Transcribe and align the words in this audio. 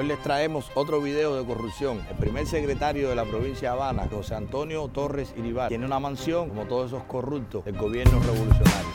Hoy 0.00 0.06
les 0.06 0.22
traemos 0.22 0.70
otro 0.76 1.02
video 1.02 1.36
de 1.36 1.44
corrupción. 1.44 2.00
El 2.08 2.16
primer 2.16 2.46
secretario 2.46 3.10
de 3.10 3.14
la 3.14 3.26
provincia 3.26 3.68
de 3.68 3.74
Habana, 3.76 4.08
José 4.10 4.34
Antonio 4.34 4.88
Torres 4.88 5.34
Iribar, 5.36 5.68
tiene 5.68 5.84
una 5.84 6.00
mansión 6.00 6.48
como 6.48 6.64
todos 6.64 6.86
esos 6.86 7.02
corruptos 7.02 7.66
del 7.66 7.76
gobierno 7.76 8.18
revolucionario. 8.18 8.90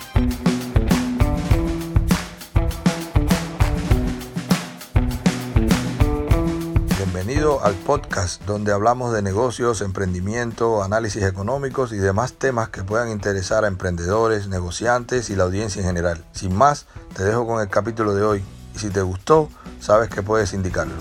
Bienvenido 6.98 7.64
al 7.64 7.76
podcast 7.76 8.44
donde 8.46 8.72
hablamos 8.72 9.14
de 9.14 9.22
negocios, 9.22 9.82
emprendimiento, 9.82 10.82
análisis 10.82 11.22
económicos 11.22 11.94
y 11.94 11.98
demás 11.98 12.34
temas 12.34 12.70
que 12.70 12.84
puedan 12.84 13.12
interesar 13.12 13.64
a 13.64 13.68
emprendedores, 13.68 14.48
negociantes 14.48 15.30
y 15.30 15.36
la 15.36 15.44
audiencia 15.44 15.82
en 15.82 15.88
general. 15.88 16.26
Sin 16.32 16.56
más, 16.56 16.88
te 17.16 17.24
dejo 17.24 17.46
con 17.46 17.62
el 17.62 17.70
capítulo 17.70 18.16
de 18.16 18.24
hoy 18.24 18.44
y 18.76 18.80
si 18.80 18.90
te 18.90 19.02
gustó, 19.02 19.50
sabes 19.80 20.10
que 20.10 20.22
puedes 20.22 20.54
indicarlo. 20.54 20.94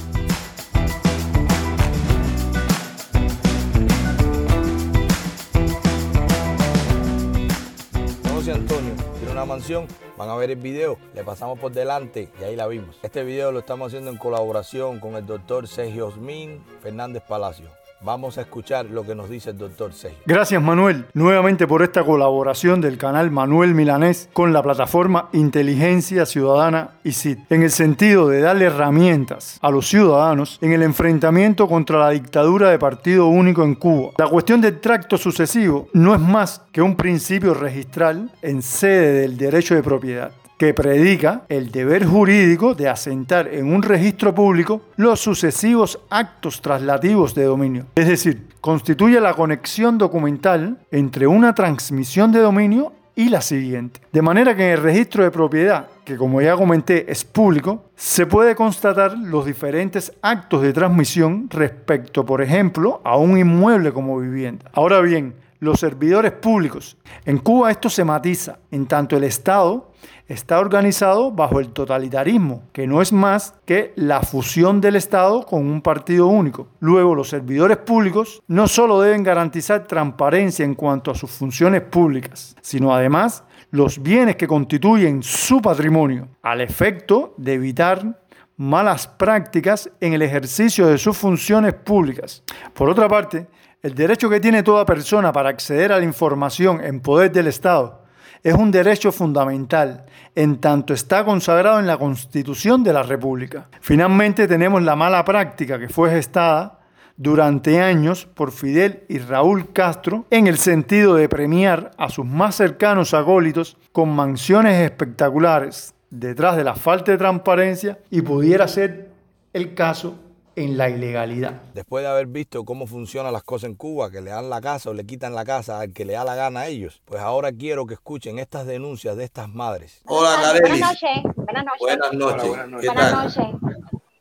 José 8.34 8.53
Antonio 8.53 8.95
tiene 9.18 9.32
una 9.32 9.45
mansión, 9.45 9.86
van 10.17 10.31
a 10.31 10.36
ver 10.36 10.50
el 10.50 10.57
video, 10.57 10.98
le 11.14 11.25
pasamos 11.25 11.58
por 11.58 11.72
delante 11.72 12.31
y 12.40 12.45
ahí 12.45 12.57
la 12.57 12.67
vimos. 12.67 12.96
Este 13.03 13.25
video 13.25 13.50
lo 13.50 13.58
estamos 13.58 13.89
haciendo 13.89 14.11
en 14.11 14.18
colaboración 14.18 15.00
con 15.00 15.14
el 15.14 15.26
doctor 15.26 15.67
Sergio 15.67 16.09
Osmin 16.09 16.62
Fernández 16.82 17.22
Palacio. 17.26 17.83
Vamos 18.04 18.36
a 18.36 18.43
escuchar 18.43 18.85
lo 18.85 19.03
que 19.03 19.14
nos 19.14 19.31
dice 19.31 19.49
el 19.49 19.57
doctor 19.57 19.94
Sergio. 19.94 20.18
Gracias 20.26 20.62
Manuel, 20.62 21.07
nuevamente 21.14 21.67
por 21.67 21.82
esta 21.82 22.04
colaboración 22.04 22.82
del 22.82 22.99
canal 22.99 23.31
Manuel 23.31 23.75
Milanés 23.75 24.29
con 24.35 24.53
la 24.53 24.62
plataforma 24.62 25.31
Inteligencia 25.32 26.26
Ciudadana 26.26 26.98
ICIT, 27.03 27.50
en 27.50 27.62
el 27.62 27.71
sentido 27.71 28.29
de 28.29 28.43
darle 28.43 28.67
herramientas 28.67 29.59
a 29.62 29.71
los 29.71 29.89
ciudadanos 29.89 30.59
en 30.61 30.72
el 30.72 30.82
enfrentamiento 30.82 31.67
contra 31.67 31.98
la 31.98 32.11
dictadura 32.11 32.69
de 32.69 32.78
partido 32.78 33.27
único 33.28 33.64
en 33.64 33.75
Cuba. 33.75 34.12
La 34.19 34.28
cuestión 34.28 34.61
del 34.61 34.81
tracto 34.81 35.17
sucesivo 35.17 35.89
no 35.95 36.15
es 36.15 36.21
más 36.21 36.61
que 36.73 36.83
un 36.83 36.97
principio 36.97 37.55
registral 37.55 38.31
en 38.43 38.61
sede 38.61 39.23
del 39.23 39.39
derecho 39.39 39.75
de 39.75 39.83
propiedad 39.83 40.31
que 40.65 40.73
predica 40.73 41.43
el 41.51 41.70
deber 41.70 42.07
jurídico 42.07 42.75
de 42.75 42.89
asentar 42.89 43.48
en 43.48 43.70
un 43.70 43.83
registro 43.83 44.34
público 44.34 44.81
los 44.97 45.21
sucesivos 45.21 46.01
actos 46.09 46.62
traslativos 46.62 47.34
de 47.34 47.45
dominio. 47.45 47.84
Es 47.97 48.09
decir, 48.09 48.47
constituye 48.62 49.21
la 49.21 49.34
conexión 49.34 49.98
documental 49.98 50.79
entre 50.91 51.27
una 51.27 51.55
transmisión 51.55 52.33
de 52.33 52.39
dominio 52.39 52.95
y 53.15 53.29
la 53.29 53.43
siguiente. 53.43 54.01
De 54.11 54.23
manera 54.23 54.56
que 54.56 54.65
en 54.65 54.73
el 54.73 54.83
registro 54.83 55.23
de 55.23 55.31
propiedad, 55.31 55.87
que 56.03 56.17
como 56.17 56.41
ya 56.41 56.56
comenté 56.56 57.12
es 57.12 57.27
público, 57.27 57.84
se 57.95 58.25
puede 58.25 58.55
constatar 58.55 59.19
los 59.19 59.45
diferentes 59.45 60.12
actos 60.23 60.62
de 60.62 60.73
transmisión 60.73 61.49
respecto, 61.51 62.25
por 62.25 62.41
ejemplo, 62.41 63.03
a 63.05 63.19
un 63.19 63.37
inmueble 63.37 63.93
como 63.93 64.19
vivienda. 64.19 64.71
Ahora 64.73 65.03
bien, 65.03 65.34
los 65.65 65.81
servidores 65.81 66.33
públicos. 66.33 66.97
En 67.25 67.39
Cuba 67.39 67.70
esto 67.70 67.91
se 67.91 68.05
matiza, 68.05 68.59
en 68.70 68.87
tanto 68.87 69.17
el 69.17 69.25
Estado 69.25 69.91
está 70.29 70.59
organizado 70.59 71.31
bajo 71.31 71.61
el 71.61 71.71
totalitarismo, 71.71 72.62
que 72.73 72.87
no 72.87 73.03
es 73.03 73.12
más 73.12 73.55
que 73.65 73.93
la 73.97 74.21
fusión 74.21 74.81
del 74.81 74.97
Estado 74.97 75.45
con 75.45 75.67
un 75.67 75.83
partido 75.83 76.27
único. 76.27 76.69
Luego, 76.81 77.15
los 77.15 77.29
servidores 77.29 77.79
públicos 77.79 78.43
no 78.47 78.69
solo 78.69 79.01
deben 79.01 79.23
garantizar 79.23 79.87
transparencia 79.87 80.65
en 80.65 80.75
cuanto 80.75 81.11
a 81.11 81.15
sus 81.15 81.31
funciones 81.31 81.83
públicas, 81.83 82.56
sino 82.61 82.95
además 82.95 83.45
los 83.71 84.03
bienes 84.03 84.37
que 84.37 84.47
constituyen 84.47 85.23
su 85.23 85.61
patrimonio, 85.61 86.28
al 86.43 86.61
efecto 86.61 87.34
de 87.37 87.55
evitar 87.55 88.19
malas 88.56 89.09
prácticas 89.09 89.91
en 90.01 90.12
el 90.12 90.23
ejercicio 90.23 90.87
de 90.87 90.99
sus 90.99 91.17
funciones 91.17 91.75
públicas. 91.75 92.43
Por 92.73 92.89
otra 92.89 93.09
parte, 93.09 93.49
el 93.85 93.95
derecho 93.95 94.31
que 94.31 94.41
tiene 94.41 94.63
toda 94.63 94.87
persona 94.87 95.31
para 95.31 95.51
acceder 95.51 95.93
a 95.93 95.99
la 95.99 96.05
información 96.07 96.83
en 96.83 97.01
poder 97.01 97.31
del 97.31 97.49
Estado 97.49 98.03
es 98.43 98.55
un 98.55 98.71
derecho 98.71 99.12
fundamental, 99.12 100.06
en 100.34 100.59
tanto 100.59 100.95
está 100.95 101.22
consagrado 101.22 101.78
en 101.81 101.87
la 101.87 101.99
Constitución 101.99 102.83
de 102.83 102.94
la 102.94 103.03
República. 103.03 103.69
Finalmente 103.83 104.49
tenemos 104.49 104.83
la 104.83 104.97
mala 104.97 105.23
práctica 105.23 105.78
que 105.78 105.91
fue 105.91 106.11
gestada 106.11 106.81
durante 107.19 107.83
años 107.83 108.25
por 108.25 108.53
Fidel 108.53 109.05
y 109.11 109.19
Raúl 109.19 109.71
Castro 109.75 110.25
en 110.31 110.47
el 110.47 110.56
sentido 110.56 111.15
de 111.15 111.28
premiar 111.28 111.91
a 111.99 112.09
sus 112.09 112.25
más 112.25 112.55
cercanos 112.55 113.12
acólitos 113.12 113.77
con 113.93 114.09
mansiones 114.09 114.81
espectaculares 114.81 115.93
detrás 116.09 116.56
de 116.56 116.65
la 116.65 116.75
falta 116.75 117.12
de 117.12 117.19
transparencia 117.19 117.99
y 118.11 118.23
pudiera 118.23 118.67
ser 118.67 119.11
el 119.53 119.75
caso 119.75 120.24
en 120.56 120.76
la 120.76 120.88
ilegalidad. 120.88 121.62
Después 121.75 122.04
de 122.04 122.10
haber 122.10 122.26
visto 122.26 122.65
cómo 122.65 122.87
funcionan 122.87 123.32
las 123.32 123.42
cosas 123.42 123.70
en 123.70 123.76
Cuba, 123.76 124.10
que 124.10 124.20
le 124.20 124.31
dan 124.31 124.50
la 124.50 124.60
casa 124.60 124.91
o 124.91 124.94
le 124.94 125.04
quitan 125.04 125.34
la 125.34 125.44
casa 125.44 125.81
al 125.81 125.92
que 125.92 126.04
le 126.04 126.15
da 126.15 126.25
la 126.25 126.34
gana 126.34 126.60
a 126.60 126.66
ellos, 126.66 127.03
pues 127.04 127.20
ahora 127.20 127.53
quiero 127.53 127.87
que 127.87 127.94
escuchen 127.94 128.38
estas 128.38 128.66
denuncias 128.66 129.16
de 129.16 129.25
estas 129.25 129.48
madres. 129.48 130.03
Hola, 130.06 130.53
Buenas 130.60 130.81
noches. 130.81 131.34
Buenas 131.37 131.64
noches. 131.64 131.81
Buenas 131.81 132.12
noches. 132.12 132.48
buenas 132.48 132.69
noches. 132.69 132.93
Buenas 132.94 133.37
noches. 133.37 133.74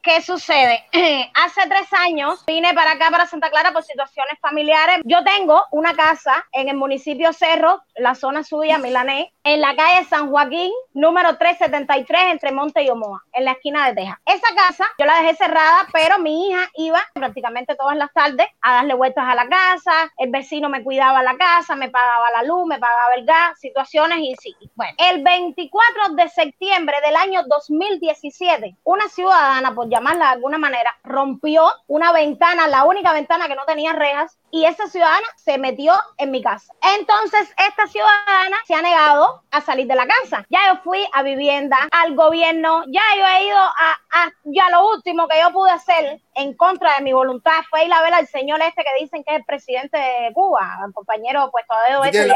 ¿Qué 0.03 0.21
sucede? 0.21 0.83
Hace 1.33 1.61
tres 1.69 1.87
años 1.93 2.43
vine 2.45 2.73
para 2.73 2.91
acá, 2.91 3.09
para 3.09 3.25
Santa 3.25 3.49
Clara, 3.49 3.71
por 3.71 3.83
situaciones 3.83 4.37
familiares. 4.41 4.99
Yo 5.05 5.23
tengo 5.23 5.63
una 5.71 5.93
casa 5.93 6.45
en 6.51 6.67
el 6.67 6.75
municipio 6.75 7.31
Cerro, 7.31 7.81
la 7.95 8.13
zona 8.13 8.43
suya, 8.43 8.79
Milanés, 8.79 9.29
en 9.45 9.61
la 9.61 9.73
calle 9.77 10.03
San 10.03 10.29
Joaquín, 10.29 10.73
número 10.93 11.37
373, 11.37 12.21
entre 12.31 12.51
Monte 12.51 12.83
y 12.83 12.89
Omoa, 12.89 13.23
en 13.31 13.45
la 13.45 13.53
esquina 13.53 13.87
de 13.87 13.95
Teja. 13.95 14.21
Esa 14.25 14.53
casa 14.53 14.85
yo 14.99 15.05
la 15.05 15.21
dejé 15.21 15.35
cerrada, 15.35 15.87
pero 15.93 16.19
mi 16.19 16.49
hija 16.49 16.69
iba 16.75 17.01
prácticamente 17.13 17.75
todas 17.75 17.95
las 17.95 18.11
tardes 18.11 18.47
a 18.61 18.73
darle 18.73 18.95
vueltas 18.95 19.23
a 19.25 19.35
la 19.35 19.47
casa, 19.47 20.11
el 20.17 20.31
vecino 20.31 20.67
me 20.67 20.83
cuidaba 20.83 21.23
la 21.23 21.37
casa, 21.37 21.77
me 21.77 21.89
pagaba 21.89 22.29
la 22.35 22.43
luz, 22.43 22.65
me 22.67 22.77
pagaba 22.77 23.13
el 23.15 23.25
gas, 23.25 23.57
situaciones 23.57 24.17
y 24.19 24.35
sí. 24.35 24.53
Bueno, 24.75 24.93
el 24.97 25.23
24 25.23 26.15
de 26.15 26.27
septiembre 26.27 26.97
del 27.05 27.15
año 27.15 27.43
2017, 27.47 28.75
una 28.83 29.07
ciudadana, 29.07 29.73
por 29.73 29.92
llamarla 29.93 30.25
de 30.25 30.31
alguna 30.31 30.57
manera, 30.57 30.95
rompió 31.03 31.71
una 31.87 32.11
ventana, 32.11 32.67
la 32.67 32.83
única 32.83 33.13
ventana 33.13 33.47
que 33.47 33.55
no 33.55 33.65
tenía 33.65 33.93
rejas, 33.93 34.37
y 34.53 34.65
esa 34.65 34.87
ciudadana 34.87 35.25
se 35.35 35.57
metió 35.57 35.95
en 36.19 36.29
mi 36.29 36.43
casa. 36.43 36.71
Entonces, 36.99 37.51
esta 37.57 37.87
ciudadana 37.87 38.55
se 38.67 38.75
ha 38.75 38.83
negado 38.83 39.41
a 39.49 39.61
salir 39.61 39.87
de 39.87 39.95
la 39.95 40.05
casa. 40.05 40.45
Ya 40.47 40.59
yo 40.67 40.79
fui 40.83 41.03
a 41.11 41.23
vivienda, 41.23 41.75
al 41.91 42.13
gobierno, 42.13 42.83
ya 42.85 43.01
yo 43.17 43.25
he 43.25 43.47
ido 43.47 43.57
a, 43.57 44.31
ya 44.43 44.69
lo 44.69 44.91
último 44.91 45.27
que 45.27 45.39
yo 45.41 45.51
pude 45.51 45.71
hacer 45.71 46.21
en 46.35 46.53
contra 46.53 46.95
de 46.97 47.03
mi 47.03 47.13
voluntad 47.13 47.63
fue 47.67 47.85
ir 47.85 47.93
a 47.93 48.03
ver 48.03 48.13
al 48.13 48.27
señor 48.27 48.61
este 48.61 48.83
que 48.83 49.03
dicen 49.03 49.23
que 49.23 49.33
es 49.33 49.39
el 49.39 49.45
presidente 49.45 49.97
de 49.97 50.31
Cuba, 50.33 50.77
el 50.85 50.93
compañero 50.93 51.49
puesto 51.49 51.73
a 51.73 51.89
dedo 51.89 52.03
ese. 52.03 52.27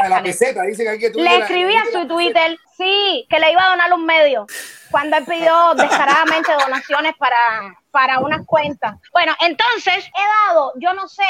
Le 1.22 1.36
escribí 1.36 1.76
a 1.76 1.84
su 1.92 2.08
Twitter, 2.08 2.58
sí, 2.76 3.28
que 3.30 3.38
le 3.38 3.52
iba 3.52 3.64
a 3.64 3.70
donar 3.70 3.92
un 3.92 4.04
medio 4.04 4.44
cuando 4.90 5.18
él 5.18 5.24
pidió 5.24 5.72
descaradamente 5.76 6.50
donaciones 6.52 7.14
para, 7.16 7.78
para 7.92 8.18
unas 8.18 8.44
cuentas. 8.44 8.96
Bueno, 9.12 9.36
entonces 9.40 10.04
he 10.04 10.48
dado, 10.48 10.72
yo 10.80 10.94
no 10.94 11.06
sé, 11.06 11.22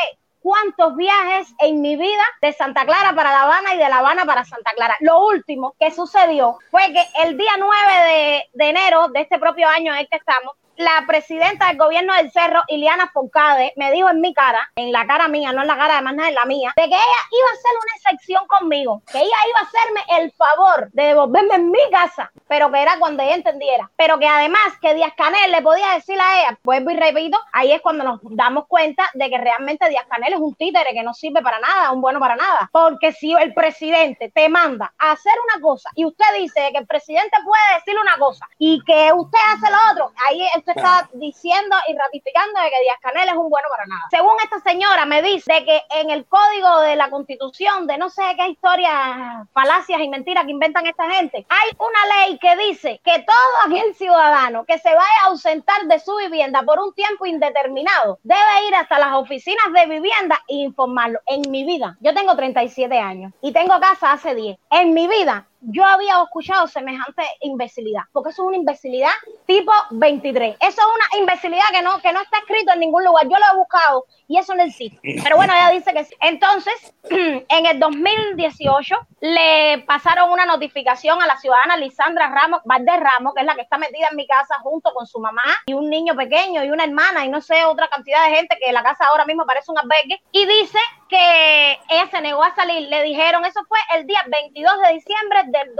cuántos 0.48 0.96
viajes 0.96 1.54
en 1.58 1.82
mi 1.82 1.94
vida 1.96 2.22
de 2.40 2.54
Santa 2.54 2.86
Clara 2.86 3.14
para 3.14 3.32
La 3.32 3.42
Habana 3.42 3.74
y 3.74 3.76
de 3.76 3.86
La 3.86 3.98
Habana 3.98 4.24
para 4.24 4.46
Santa 4.46 4.70
Clara. 4.74 4.96
Lo 5.00 5.26
último 5.26 5.74
que 5.78 5.90
sucedió 5.90 6.56
fue 6.70 6.90
que 6.90 7.04
el 7.22 7.36
día 7.36 7.52
9 7.58 7.74
de, 8.06 8.44
de 8.54 8.70
enero 8.70 9.08
de 9.08 9.20
este 9.20 9.38
propio 9.38 9.68
año 9.68 9.94
en 9.94 10.06
que 10.06 10.16
estamos, 10.16 10.54
la 10.78 11.04
presidenta 11.08 11.66
del 11.66 11.76
gobierno 11.76 12.14
del 12.14 12.30
Cerro, 12.30 12.62
Iliana 12.68 13.10
Foncade, 13.12 13.72
me 13.76 13.90
dijo 13.90 14.08
en 14.10 14.20
mi 14.20 14.32
cara, 14.32 14.70
en 14.76 14.92
la 14.92 15.06
cara 15.06 15.26
mía, 15.26 15.52
no 15.52 15.62
en 15.62 15.66
la 15.66 15.76
cara 15.76 15.96
de 15.96 16.02
más 16.02 16.14
nada, 16.14 16.28
en 16.28 16.36
la 16.36 16.44
mía, 16.44 16.72
de 16.76 16.82
que 16.82 16.88
ella 16.88 16.96
iba 16.96 17.48
a 17.48 17.52
hacer 17.52 17.72
una 17.82 17.96
excepción 17.96 18.46
conmigo, 18.46 19.02
que 19.10 19.18
ella 19.18 19.36
iba 19.50 19.58
a 19.58 19.62
hacerme 19.62 20.22
el 20.22 20.32
favor 20.32 20.88
de 20.92 21.02
devolverme 21.02 21.56
en 21.56 21.70
mi 21.72 21.80
casa, 21.90 22.30
pero 22.46 22.70
que 22.70 22.80
era 22.80 22.96
cuando 23.00 23.24
ella 23.24 23.34
entendiera. 23.34 23.90
Pero 23.96 24.20
que 24.20 24.28
además 24.28 24.78
que 24.80 24.94
Díaz 24.94 25.14
Canel 25.16 25.50
le 25.50 25.62
podía 25.62 25.94
decir 25.94 26.16
a 26.20 26.38
ella, 26.38 26.58
vuelvo 26.62 26.92
y 26.92 26.96
repito, 26.96 27.38
ahí 27.52 27.72
es 27.72 27.80
cuando 27.80 28.04
nos 28.04 28.20
damos 28.22 28.66
cuenta 28.68 29.10
de 29.14 29.28
que 29.28 29.38
realmente 29.38 29.88
Díaz 29.88 30.06
Canel 30.08 30.34
es 30.34 30.40
un 30.40 30.54
títere 30.54 30.92
que 30.92 31.02
no 31.02 31.12
sirve 31.12 31.42
para 31.42 31.58
nada, 31.58 31.90
un 31.90 32.00
bueno 32.00 32.20
para 32.20 32.36
nada. 32.36 32.70
Porque 32.70 33.10
si 33.10 33.32
el 33.32 33.52
presidente 33.52 34.30
te 34.32 34.48
manda 34.48 34.94
a 34.96 35.10
hacer 35.10 35.32
una 35.52 35.60
cosa 35.60 35.90
y 35.96 36.04
usted 36.04 36.24
dice 36.36 36.70
que 36.70 36.78
el 36.78 36.86
presidente 36.86 37.36
puede 37.44 37.74
decirle 37.74 38.00
una 38.00 38.16
cosa 38.16 38.48
y 38.58 38.80
que 38.84 39.10
usted 39.12 39.38
hace 39.52 39.72
lo 39.72 39.92
otro, 39.92 40.12
ahí 40.24 40.46
es 40.46 40.67
está 40.72 41.08
diciendo 41.12 41.76
y 41.88 41.96
ratificando 41.96 42.60
de 42.60 42.70
que 42.70 42.82
Díaz 42.82 42.98
Canel 43.00 43.28
es 43.28 43.36
un 43.36 43.50
bueno 43.50 43.68
para 43.70 43.86
nada. 43.86 44.02
Según 44.10 44.36
esta 44.42 44.60
señora 44.60 45.04
me 45.06 45.22
dice 45.22 45.64
que 45.64 45.82
en 45.90 46.10
el 46.10 46.26
código 46.26 46.80
de 46.80 46.96
la 46.96 47.10
constitución, 47.10 47.86
de 47.86 47.98
no 47.98 48.10
sé 48.10 48.22
qué 48.36 48.48
historias, 48.48 49.46
falacias 49.52 50.00
y 50.00 50.08
mentiras 50.08 50.44
que 50.44 50.50
inventan 50.50 50.86
esta 50.86 51.10
gente, 51.10 51.46
hay 51.48 51.70
una 51.78 52.26
ley 52.26 52.38
que 52.38 52.56
dice 52.56 53.00
que 53.04 53.18
todo 53.20 53.36
aquel 53.66 53.94
ciudadano 53.94 54.64
que 54.64 54.78
se 54.78 54.88
vaya 54.88 55.18
a 55.24 55.28
ausentar 55.28 55.82
de 55.86 55.98
su 55.98 56.14
vivienda 56.16 56.62
por 56.62 56.78
un 56.80 56.94
tiempo 56.94 57.26
indeterminado 57.26 58.18
debe 58.22 58.66
ir 58.68 58.74
hasta 58.74 58.98
las 58.98 59.14
oficinas 59.14 59.72
de 59.72 59.86
vivienda 59.86 60.42
e 60.48 60.56
informarlo. 60.56 61.20
En 61.26 61.50
mi 61.50 61.64
vida, 61.64 61.96
yo 62.00 62.14
tengo 62.14 62.36
37 62.36 62.98
años 62.98 63.32
y 63.40 63.52
tengo 63.52 63.78
casa 63.80 64.12
hace 64.12 64.34
10. 64.34 64.58
En 64.70 64.94
mi 64.94 65.06
vida 65.06 65.46
yo 65.60 65.84
había 65.84 66.22
escuchado 66.22 66.66
semejante 66.66 67.22
imbecilidad, 67.40 68.02
porque 68.12 68.30
eso 68.30 68.42
es 68.42 68.48
una 68.48 68.56
imbecilidad 68.56 69.10
tipo 69.46 69.72
23. 69.90 70.56
Eso 70.60 70.68
es 70.68 70.76
una 70.78 71.20
imbecilidad 71.20 71.64
que 71.72 71.82
no, 71.82 72.00
que 72.00 72.12
no 72.12 72.20
está 72.20 72.38
escrito 72.38 72.72
en 72.72 72.80
ningún 72.80 73.04
lugar. 73.04 73.24
Yo 73.24 73.36
lo 73.38 73.52
he 73.52 73.56
buscado 73.56 74.04
y 74.26 74.38
eso 74.38 74.54
no 74.54 74.62
existe. 74.62 74.98
Pero 75.22 75.36
bueno, 75.36 75.52
ella 75.54 75.70
dice 75.70 75.92
que 75.92 76.04
sí. 76.04 76.14
Entonces, 76.20 76.74
en 77.10 77.66
el 77.66 77.80
2018 77.80 78.96
le 79.20 79.84
pasaron 79.86 80.30
una 80.30 80.46
notificación 80.46 81.20
a 81.22 81.26
la 81.26 81.36
ciudadana 81.38 81.76
Lisandra 81.76 82.28
Ramos, 82.28 82.60
Valdés 82.64 83.00
Ramos, 83.00 83.34
que 83.34 83.40
es 83.40 83.46
la 83.46 83.54
que 83.54 83.62
está 83.62 83.78
metida 83.78 84.08
en 84.10 84.16
mi 84.16 84.26
casa 84.26 84.56
junto 84.60 84.92
con 84.94 85.06
su 85.06 85.18
mamá 85.18 85.42
y 85.66 85.74
un 85.74 85.88
niño 85.90 86.14
pequeño 86.14 86.64
y 86.64 86.70
una 86.70 86.84
hermana 86.84 87.24
y 87.24 87.28
no 87.28 87.40
sé, 87.40 87.64
otra 87.64 87.88
cantidad 87.88 88.24
de 88.26 88.36
gente 88.36 88.58
que 88.62 88.72
la 88.72 88.82
casa 88.82 89.06
ahora 89.06 89.24
mismo 89.24 89.44
parece 89.46 89.70
un 89.70 89.78
albergue. 89.78 90.22
Y 90.32 90.46
dice 90.46 90.78
que 91.08 91.72
ella 91.88 92.08
se 92.10 92.20
negó 92.20 92.42
a 92.42 92.54
salir. 92.54 92.88
Le 92.88 93.02
dijeron, 93.02 93.44
eso 93.44 93.60
fue 93.68 93.78
el 93.96 94.06
día 94.06 94.24
22 94.26 94.72
de 94.86 94.94
diciembre 94.94 95.42
del 95.46 95.74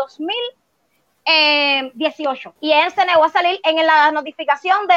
2018. 1.29 2.55
Y 2.61 2.73
él 2.73 2.91
se 2.93 3.05
negó 3.05 3.25
a 3.25 3.29
salir. 3.29 3.61
En 3.65 3.77
la 3.87 4.11
notificación 4.13 4.87
de 4.87 4.95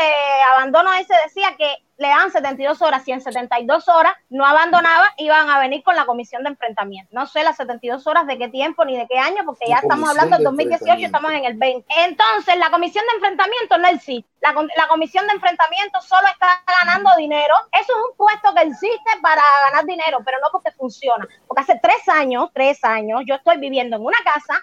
abandono 0.54 0.94
ese 0.94 1.14
decía 1.26 1.56
que 1.58 1.68
le 1.98 2.08
dan 2.08 2.32
72 2.32 2.82
horas. 2.82 3.04
Si 3.04 3.12
en 3.12 3.22
72 3.22 3.88
horas 3.90 4.14
no 4.30 4.46
abandonaba, 4.46 5.14
iban 5.18 5.50
a 5.50 5.60
venir 5.60 5.84
con 5.84 5.96
la 5.96 6.06
comisión 6.06 6.44
de 6.44 6.50
enfrentamiento. 6.50 7.10
No 7.14 7.28
sé 7.28 7.44
las 7.44 7.58
72 7.58 8.08
horas 8.08 8.26
de 8.28 8.38
qué 8.38 8.48
tiempo 8.48 8.86
ni 8.86 8.98
de 8.98 9.08
qué 9.08 9.20
año, 9.20 9.44
porque 9.46 9.66
ya 9.68 9.78
estamos 9.78 10.10
hablando 10.10 10.38
del 10.38 10.46
2018 10.46 11.00
y 11.00 11.06
estamos 11.06 11.32
en 11.32 11.46
el 11.46 11.56
20. 11.56 11.86
Entonces, 12.06 12.58
la 12.58 12.72
comisión 12.72 13.06
de 13.08 13.16
enfrentamiento 13.16 13.78
no 13.78 13.88
existe. 13.90 14.30
La, 14.42 14.54
la 14.54 14.88
comisión 14.88 15.28
de 15.28 15.34
enfrentamiento 15.34 16.02
solo 16.02 16.28
está 16.28 16.64
ganando 16.80 17.12
dinero. 17.18 17.54
Eso 17.74 17.94
es 17.94 18.10
un 18.10 18.18
puesto 18.18 18.54
que 18.56 18.64
existe 18.64 19.12
para 19.22 19.44
ganar 19.66 19.86
dinero, 19.86 20.20
pero 20.26 20.40
no 20.42 20.48
porque 20.52 20.72
funciona. 20.72 21.28
Porque 21.48 21.62
hace 21.62 21.80
tres 21.84 22.08
años, 22.10 22.50
tres 22.54 22.84
años, 22.84 23.22
yo 23.28 23.36
estoy 23.36 23.58
viviendo 23.58 23.98
en 23.98 24.04
una 24.04 24.18
casa 24.24 24.60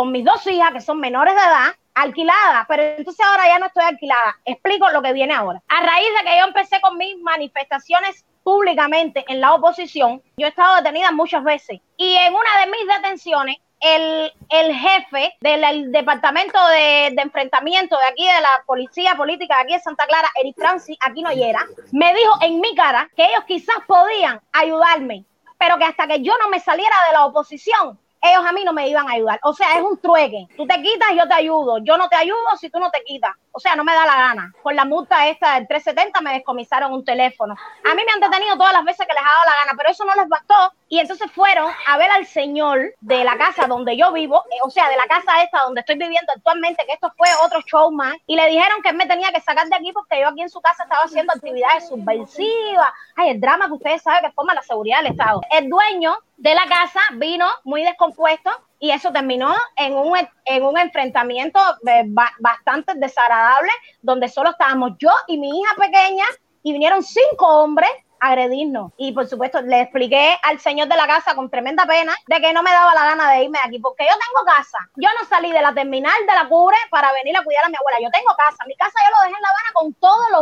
con 0.00 0.12
mis 0.12 0.24
dos 0.24 0.46
hijas 0.46 0.72
que 0.72 0.80
son 0.80 0.98
menores 0.98 1.34
de 1.34 1.40
edad, 1.42 1.74
alquilada, 1.92 2.64
pero 2.66 2.82
entonces 2.82 3.22
ahora 3.26 3.46
ya 3.48 3.58
no 3.58 3.66
estoy 3.66 3.84
alquilada. 3.84 4.34
Explico 4.46 4.88
lo 4.88 5.02
que 5.02 5.12
viene 5.12 5.34
ahora. 5.34 5.60
A 5.68 5.82
raíz 5.82 6.08
de 6.16 6.24
que 6.24 6.38
yo 6.38 6.46
empecé 6.46 6.80
con 6.80 6.96
mis 6.96 7.18
manifestaciones 7.18 8.24
públicamente 8.42 9.26
en 9.28 9.42
la 9.42 9.52
oposición, 9.52 10.22
yo 10.38 10.46
he 10.46 10.48
estado 10.48 10.76
detenida 10.76 11.12
muchas 11.12 11.44
veces 11.44 11.80
y 11.98 12.14
en 12.14 12.32
una 12.32 12.64
de 12.64 12.70
mis 12.70 12.96
detenciones 12.96 13.56
el, 13.78 14.32
el, 14.48 14.74
jefe 14.74 15.36
del 15.42 15.92
departamento 15.92 16.58
de, 16.68 17.08
enfrentamiento 17.08 17.98
de 17.98 18.06
aquí 18.06 18.24
de 18.24 18.40
la 18.40 18.64
policía 18.64 19.14
política 19.16 19.56
de 19.56 19.62
aquí 19.64 19.72
de 19.74 19.80
Santa 19.80 20.06
Clara, 20.06 20.30
Eric 20.40 20.56
Francis, 20.56 20.96
aquí 21.02 21.20
no 21.20 21.28
era, 21.28 21.66
me 21.92 22.14
dijo 22.14 22.38
en 22.40 22.58
mi 22.58 22.74
cara 22.74 23.06
que 23.14 23.24
ellos 23.24 23.44
quizás 23.46 23.76
podían 23.86 24.40
ayudarme, 24.50 25.26
pero 25.58 25.76
que 25.76 25.84
hasta 25.84 26.06
que 26.06 26.22
yo 26.22 26.32
no 26.38 26.48
me 26.48 26.58
saliera 26.58 26.96
de 27.06 27.12
la 27.12 27.26
oposición, 27.26 27.98
ellos 28.22 28.44
a 28.46 28.52
mí 28.52 28.64
no 28.64 28.72
me 28.72 28.88
iban 28.88 29.08
a 29.08 29.12
ayudar. 29.12 29.40
O 29.42 29.52
sea, 29.52 29.76
es 29.76 29.82
un 29.82 29.98
trueque. 29.98 30.46
Tú 30.56 30.66
te 30.66 30.80
quitas, 30.82 31.10
yo 31.16 31.26
te 31.26 31.34
ayudo. 31.34 31.78
Yo 31.78 31.96
no 31.96 32.08
te 32.08 32.16
ayudo 32.16 32.36
si 32.58 32.70
tú 32.70 32.78
no 32.78 32.90
te 32.90 33.02
quitas. 33.04 33.34
O 33.52 33.60
sea, 33.60 33.74
no 33.76 33.84
me 33.84 33.92
da 33.92 34.06
la 34.06 34.16
gana. 34.16 34.52
Por 34.62 34.74
la 34.74 34.84
multa 34.84 35.28
esta 35.28 35.54
del 35.54 35.66
370 35.66 36.20
me 36.20 36.34
descomisaron 36.34 36.92
un 36.92 37.04
teléfono. 37.04 37.54
A 37.54 37.94
mí 37.94 38.02
me 38.04 38.12
han 38.12 38.20
detenido 38.20 38.56
todas 38.56 38.72
las 38.72 38.84
veces 38.84 39.06
que 39.06 39.12
les 39.12 39.22
ha 39.22 39.34
dado 39.34 39.44
la 39.46 39.64
gana, 39.64 39.76
pero 39.76 39.90
eso 39.90 40.04
no 40.04 40.14
les 40.14 40.28
bastó. 40.28 40.72
Y 40.88 40.98
entonces 40.98 41.30
fueron 41.32 41.70
a 41.86 41.96
ver 41.98 42.10
al 42.10 42.26
señor 42.26 42.94
de 43.00 43.24
la 43.24 43.36
casa 43.36 43.66
donde 43.66 43.96
yo 43.96 44.12
vivo, 44.12 44.44
eh, 44.50 44.58
o 44.62 44.70
sea, 44.70 44.88
de 44.88 44.96
la 44.96 45.06
casa 45.06 45.42
esta 45.42 45.62
donde 45.62 45.80
estoy 45.80 45.96
viviendo 45.96 46.32
actualmente, 46.34 46.84
que 46.86 46.94
esto 46.94 47.12
fue 47.16 47.28
otro 47.44 47.60
show 47.62 47.90
más, 47.92 48.16
y 48.26 48.36
le 48.36 48.48
dijeron 48.48 48.82
que 48.82 48.90
él 48.90 48.96
me 48.96 49.06
tenía 49.06 49.30
que 49.32 49.40
sacar 49.40 49.68
de 49.68 49.76
aquí 49.76 49.92
porque 49.92 50.20
yo 50.20 50.28
aquí 50.28 50.42
en 50.42 50.50
su 50.50 50.60
casa 50.60 50.82
estaba 50.82 51.02
haciendo 51.02 51.32
actividades 51.32 51.88
subversivas. 51.88 52.92
Ay, 53.16 53.30
el 53.30 53.40
drama 53.40 53.66
que 53.66 53.74
ustedes 53.74 54.02
saben 54.02 54.24
que 54.24 54.32
forma 54.32 54.54
la 54.54 54.62
seguridad 54.62 55.02
del 55.02 55.12
Estado. 55.12 55.40
El 55.50 55.68
dueño 55.68 56.16
de 56.36 56.54
la 56.54 56.66
casa 56.66 57.00
vino 57.12 57.46
muy 57.64 57.84
descompuesto 57.84 58.50
y 58.80 58.90
eso 58.90 59.12
terminó 59.12 59.54
en 59.76 59.94
un, 59.94 60.16
en 60.46 60.62
un 60.64 60.78
enfrentamiento 60.78 61.60
eh, 61.86 62.04
bastante 62.40 62.94
desagradable 62.96 63.70
donde 64.00 64.28
solo 64.28 64.50
estábamos 64.50 64.92
yo 64.98 65.10
y 65.28 65.38
mi 65.38 65.48
hija 65.48 65.74
pequeña 65.76 66.24
y 66.62 66.72
vinieron 66.72 67.02
cinco 67.02 67.46
hombres 67.46 67.90
agredirnos. 68.20 68.92
Y 68.96 69.12
por 69.12 69.26
supuesto, 69.26 69.60
le 69.62 69.82
expliqué 69.82 70.36
al 70.42 70.60
señor 70.60 70.88
de 70.88 70.96
la 70.96 71.06
casa 71.06 71.34
con 71.34 71.50
tremenda 71.50 71.86
pena 71.86 72.14
de 72.26 72.40
que 72.40 72.52
no 72.52 72.62
me 72.62 72.70
daba 72.70 72.94
la 72.94 73.04
gana 73.04 73.30
de 73.32 73.44
irme 73.44 73.58
de 73.58 73.68
aquí, 73.68 73.78
porque 73.78 74.04
yo 74.04 74.12
tengo 74.12 74.56
casa. 74.56 74.78
Yo 74.96 75.08
no 75.18 75.26
salí 75.28 75.50
de 75.50 75.62
la 75.62 75.72
terminal 75.72 76.14
de 76.28 76.34
la 76.34 76.48
cubre 76.48 76.76
para 76.90 77.12
venir 77.12 77.36
a 77.36 77.42
cuidar 77.42 77.64
a 77.64 77.68
mi 77.68 77.76
abuela. 77.76 77.98
Yo 78.02 78.10
tengo 78.10 78.34
casa. 78.36 78.64
Mi 78.66 78.76
casa 78.76 78.98
yo 79.04 79.10
lo 79.10 79.24
dejé 79.24 79.36
en 79.36 79.42
La 79.42 79.48
Habana 79.48 79.70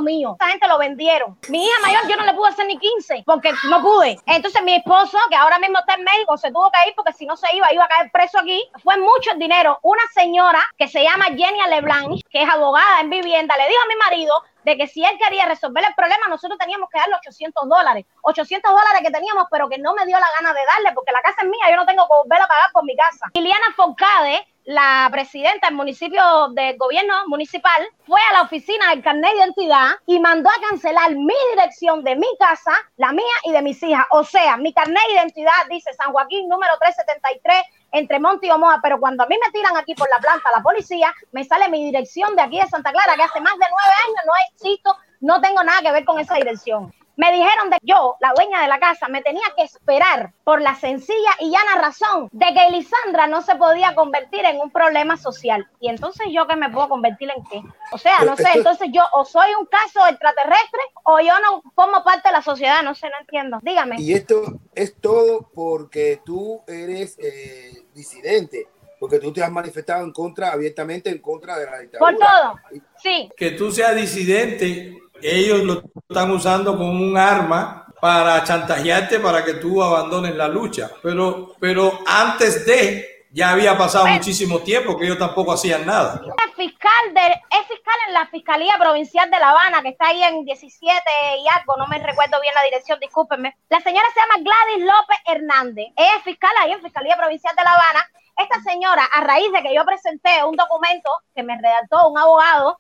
mío. 0.09 0.37
Esa 0.41 0.51
gente 0.51 0.67
lo 0.67 0.79
vendieron. 0.79 1.39
Mi 1.49 1.65
hija 1.65 1.81
mayor 1.83 2.09
yo 2.09 2.17
no 2.17 2.25
le 2.25 2.33
pude 2.33 2.49
hacer 2.49 2.67
ni 2.67 2.79
15 2.79 3.25
porque 3.27 3.53
no 3.69 3.83
pude. 3.83 4.19
Entonces 4.27 4.63
mi 4.63 4.75
esposo, 4.75 5.19
que 5.31 5.37
ahora 5.37 5.59
mismo 5.59 5.79
está 5.79 5.95
en 5.95 6.05
México, 6.05 6.37
se 6.39 6.51
tuvo 6.51 6.71
que 6.71 6.89
ir 6.89 6.95
porque 6.97 7.13
si 7.13 7.27
no 7.27 7.37
se 7.37 7.55
iba, 7.55 7.73
iba 7.73 7.85
a 7.85 7.89
caer 7.89 8.11
preso 8.11 8.39
aquí. 8.39 8.59
Fue 8.83 8.97
mucho 8.97 9.33
el 9.33 9.39
dinero. 9.39 9.79
Una 9.83 10.03
señora 10.15 10.63
que 10.79 10.89
se 10.89 11.03
llama 11.03 11.27
Jenny 11.27 11.61
Leblanc, 11.69 12.21
que 12.31 12.43
es 12.43 12.49
abogada 12.49 13.01
en 13.01 13.11
vivienda, 13.11 13.57
le 13.57 13.69
dijo 13.69 13.83
a 13.85 13.89
mi 13.89 13.97
marido 13.97 14.35
de 14.65 14.77
que 14.77 14.87
si 14.87 15.05
él 15.05 15.17
quería 15.19 15.47
resolver 15.47 15.85
el 15.87 15.95
problema, 15.95 16.29
nosotros 16.29 16.59
teníamos 16.59 16.89
que 16.91 16.99
darle 16.99 17.17
800 17.17 17.69
dólares. 17.69 18.05
800 18.23 18.71
dólares 18.71 19.01
que 19.03 19.11
teníamos, 19.11 19.47
pero 19.51 19.69
que 19.69 19.79
no 19.79 19.95
me 19.95 20.05
dio 20.05 20.19
la 20.19 20.29
gana 20.37 20.53
de 20.53 20.61
darle, 20.67 20.93
porque 20.95 21.13
la 21.13 21.23
casa 21.23 21.43
es 21.43 21.49
mía, 21.49 21.71
yo 21.71 21.77
no 21.77 21.87
tengo 21.87 22.07
que 22.07 22.15
volver 22.23 22.43
a 22.43 22.47
pagar 22.47 22.71
por 22.73 22.85
mi 22.85 22.97
casa. 22.97 23.27
Liliana 23.35 23.73
Foncade, 23.77 24.47
la 24.69 25.09
presidenta 25.11 25.69
del 25.69 25.77
municipio 25.77 26.23
del 26.51 26.77
gobierno 26.77 27.27
municipal, 27.27 27.89
fue 28.07 28.21
a 28.29 28.35
la 28.35 28.43
oficina 28.43 28.91
del 28.91 29.03
carnet 29.03 29.31
de 29.31 29.39
identidad 29.39 29.93
y 30.05 30.21
mandó 30.21 30.51
a 30.51 30.69
cancelar 30.69 31.11
mi 31.17 31.33
dirección 31.55 32.05
de 32.05 32.15
mi 32.17 32.27
casa, 32.39 32.73
la 32.99 33.13
mía 33.13 33.25
y 33.45 33.53
de 33.53 33.63
mis 33.63 33.83
hijas. 33.83 34.05
O 34.11 34.25
sea, 34.25 34.59
mi 34.59 34.75
carnet 34.75 35.03
de 35.07 35.15
identidad 35.15 35.55
dice 35.71 35.91
San 35.95 36.13
Joaquín 36.13 36.51
número 36.51 36.75
373 36.81 37.63
entre 37.93 38.21
Monte 38.21 38.49
y 38.49 38.51
Omoa, 38.51 38.79
pero 38.83 39.01
cuando 39.01 39.23
a 39.23 39.27
mí 39.27 39.37
me 39.43 39.51
tiran 39.53 39.75
aquí 39.75 39.95
por 39.95 40.11
la 40.11 40.19
planta 40.19 40.51
la 40.55 40.63
policía, 40.63 41.15
me 41.33 41.45
sale 41.45 41.71
mi 41.71 41.87
dirección 41.87 42.37
de 42.37 42.43
aquí 42.43 42.61
de 42.61 42.69
Santa 42.69 42.93
Clara, 42.93 43.17
que 43.17 43.23
hace 43.23 43.41
más 43.41 43.55
de 43.55 43.65
nueve 43.71 43.95
años 44.05 44.23
no 44.27 44.33
existo, 44.53 44.97
no 45.21 45.41
tengo 45.41 45.63
nada 45.63 45.81
que 45.81 45.93
ver 45.93 46.05
con 46.05 46.21
esa 46.21 46.35
dirección. 46.35 46.93
Me 47.19 47.33
dijeron 47.33 47.69
de 47.69 47.79
que 47.81 47.87
yo, 47.89 48.15
la 48.21 48.33
dueña 48.33 48.63
de 48.63 48.69
la 48.69 48.79
casa, 48.79 49.09
me 49.09 49.21
tenía 49.23 49.43
que 49.57 49.65
esperar 49.65 50.33
por 50.45 50.63
la 50.63 50.77
sencilla 50.77 51.31
y 51.41 51.51
llana 51.51 51.83
razón 51.83 52.29
de 52.31 52.47
que 52.55 52.67
Elisandra 52.69 53.27
no 53.27 53.43
se 53.43 53.57
podía 53.57 53.97
convertir 53.97 54.45
en 54.45 54.61
un 54.61 54.71
problema 54.71 55.17
social. 55.17 55.69
Y 55.81 55.89
entonces 55.89 56.29
yo 56.31 56.47
que 56.47 56.55
me 56.55 56.71
puedo 56.71 56.89
convertir 56.89 57.29
en 57.37 57.43
qué? 57.51 57.61
O 57.91 57.99
sea, 57.99 58.21
no 58.25 58.37
sé, 58.37 58.47
entonces 58.55 58.91
yo 58.93 59.03
o 59.15 59.25
soy 59.25 59.51
un 59.59 59.67
caso 59.67 60.07
extraterrestre 60.07 60.81
o 61.03 61.19
yo 61.19 61.33
no 61.41 61.61
formo 61.75 62.05
parte 62.05 62.29
de 62.29 62.35
la 62.35 62.43
sociedad, 62.43 62.85
no 62.85 62.95
sé, 62.95 63.09
no 63.09 63.19
entiendo. 63.19 63.59
Dígame. 63.63 63.97
Y 63.99 64.13
esto 64.13 64.61
es 64.77 64.95
todo 65.01 65.51
porque 65.53 66.21
tú 66.25 66.63
eres 66.69 67.19
eh, 67.19 67.83
disidente 67.95 68.69
porque 69.01 69.19
tú 69.19 69.33
te 69.33 69.43
has 69.43 69.51
manifestado 69.51 70.05
en 70.05 70.13
contra, 70.13 70.53
abiertamente 70.53 71.11
en 71.11 71.19
contra 71.19 71.57
de 71.57 71.67
la 71.67 71.79
dictadura. 71.79 72.11
Por 72.11 72.19
todo, 72.19 72.83
sí. 73.01 73.31
Que 73.37 73.53
tú 73.53 73.71
seas 73.71 73.95
disidente 73.95 74.99
ellos 75.23 75.63
lo 75.63 75.83
están 76.09 76.31
usando 76.31 76.77
como 76.77 76.91
un 76.91 77.17
arma 77.17 77.87
para 78.01 78.43
chantajearte 78.45 79.19
para 79.19 79.45
que 79.45 79.55
tú 79.55 79.83
abandones 79.83 80.35
la 80.35 80.49
lucha. 80.49 80.91
Pero, 81.03 81.55
pero 81.61 81.99
antes 82.07 82.65
de, 82.65 83.27
ya 83.31 83.51
había 83.51 83.77
pasado 83.77 84.07
muchísimo 84.07 84.61
tiempo 84.61 84.97
que 84.97 85.05
ellos 85.05 85.19
tampoco 85.19 85.53
hacían 85.53 85.85
nada. 85.85 86.21
La 86.25 86.53
fiscal 86.55 87.15
de, 87.15 87.27
es 87.27 87.67
fiscal 87.69 87.95
en 88.07 88.15
la 88.15 88.27
Fiscalía 88.29 88.75
Provincial 88.79 89.31
de 89.31 89.39
La 89.39 89.51
Habana, 89.51 89.83
que 89.83 89.91
está 89.91 90.09
ahí 90.09 90.23
en 90.23 90.45
17 90.45 91.03
y 91.43 91.49
algo, 91.49 91.77
no 91.77 91.87
me 91.89 91.99
recuerdo 91.99 92.41
bien 92.41 92.55
la 92.55 92.63
dirección, 92.63 92.99
discúlpenme. 93.01 93.57
La 93.69 93.81
señora 93.81 94.07
se 94.15 94.21
llama 94.21 94.35
Gladys 94.37 94.85
López 94.85 95.19
Hernández. 95.27 95.87
es 95.97 96.23
fiscal 96.25 96.53
ahí 96.61 96.73
en 96.73 96.83
Fiscalía 96.83 97.17
Provincial 97.17 97.55
de 97.57 97.65
La 97.65 97.73
Habana. 97.73 98.07
Esta 98.39 98.63
señora, 98.63 99.05
a 99.05 99.21
raíz 99.23 99.51
de 99.51 99.63
que 99.63 99.75
yo 99.75 99.85
presenté 99.85 100.45
un 100.45 100.55
documento 100.55 101.11
que 101.35 101.43
me 101.43 101.57
redactó 101.57 102.09
un 102.09 102.17
abogado 102.19 102.79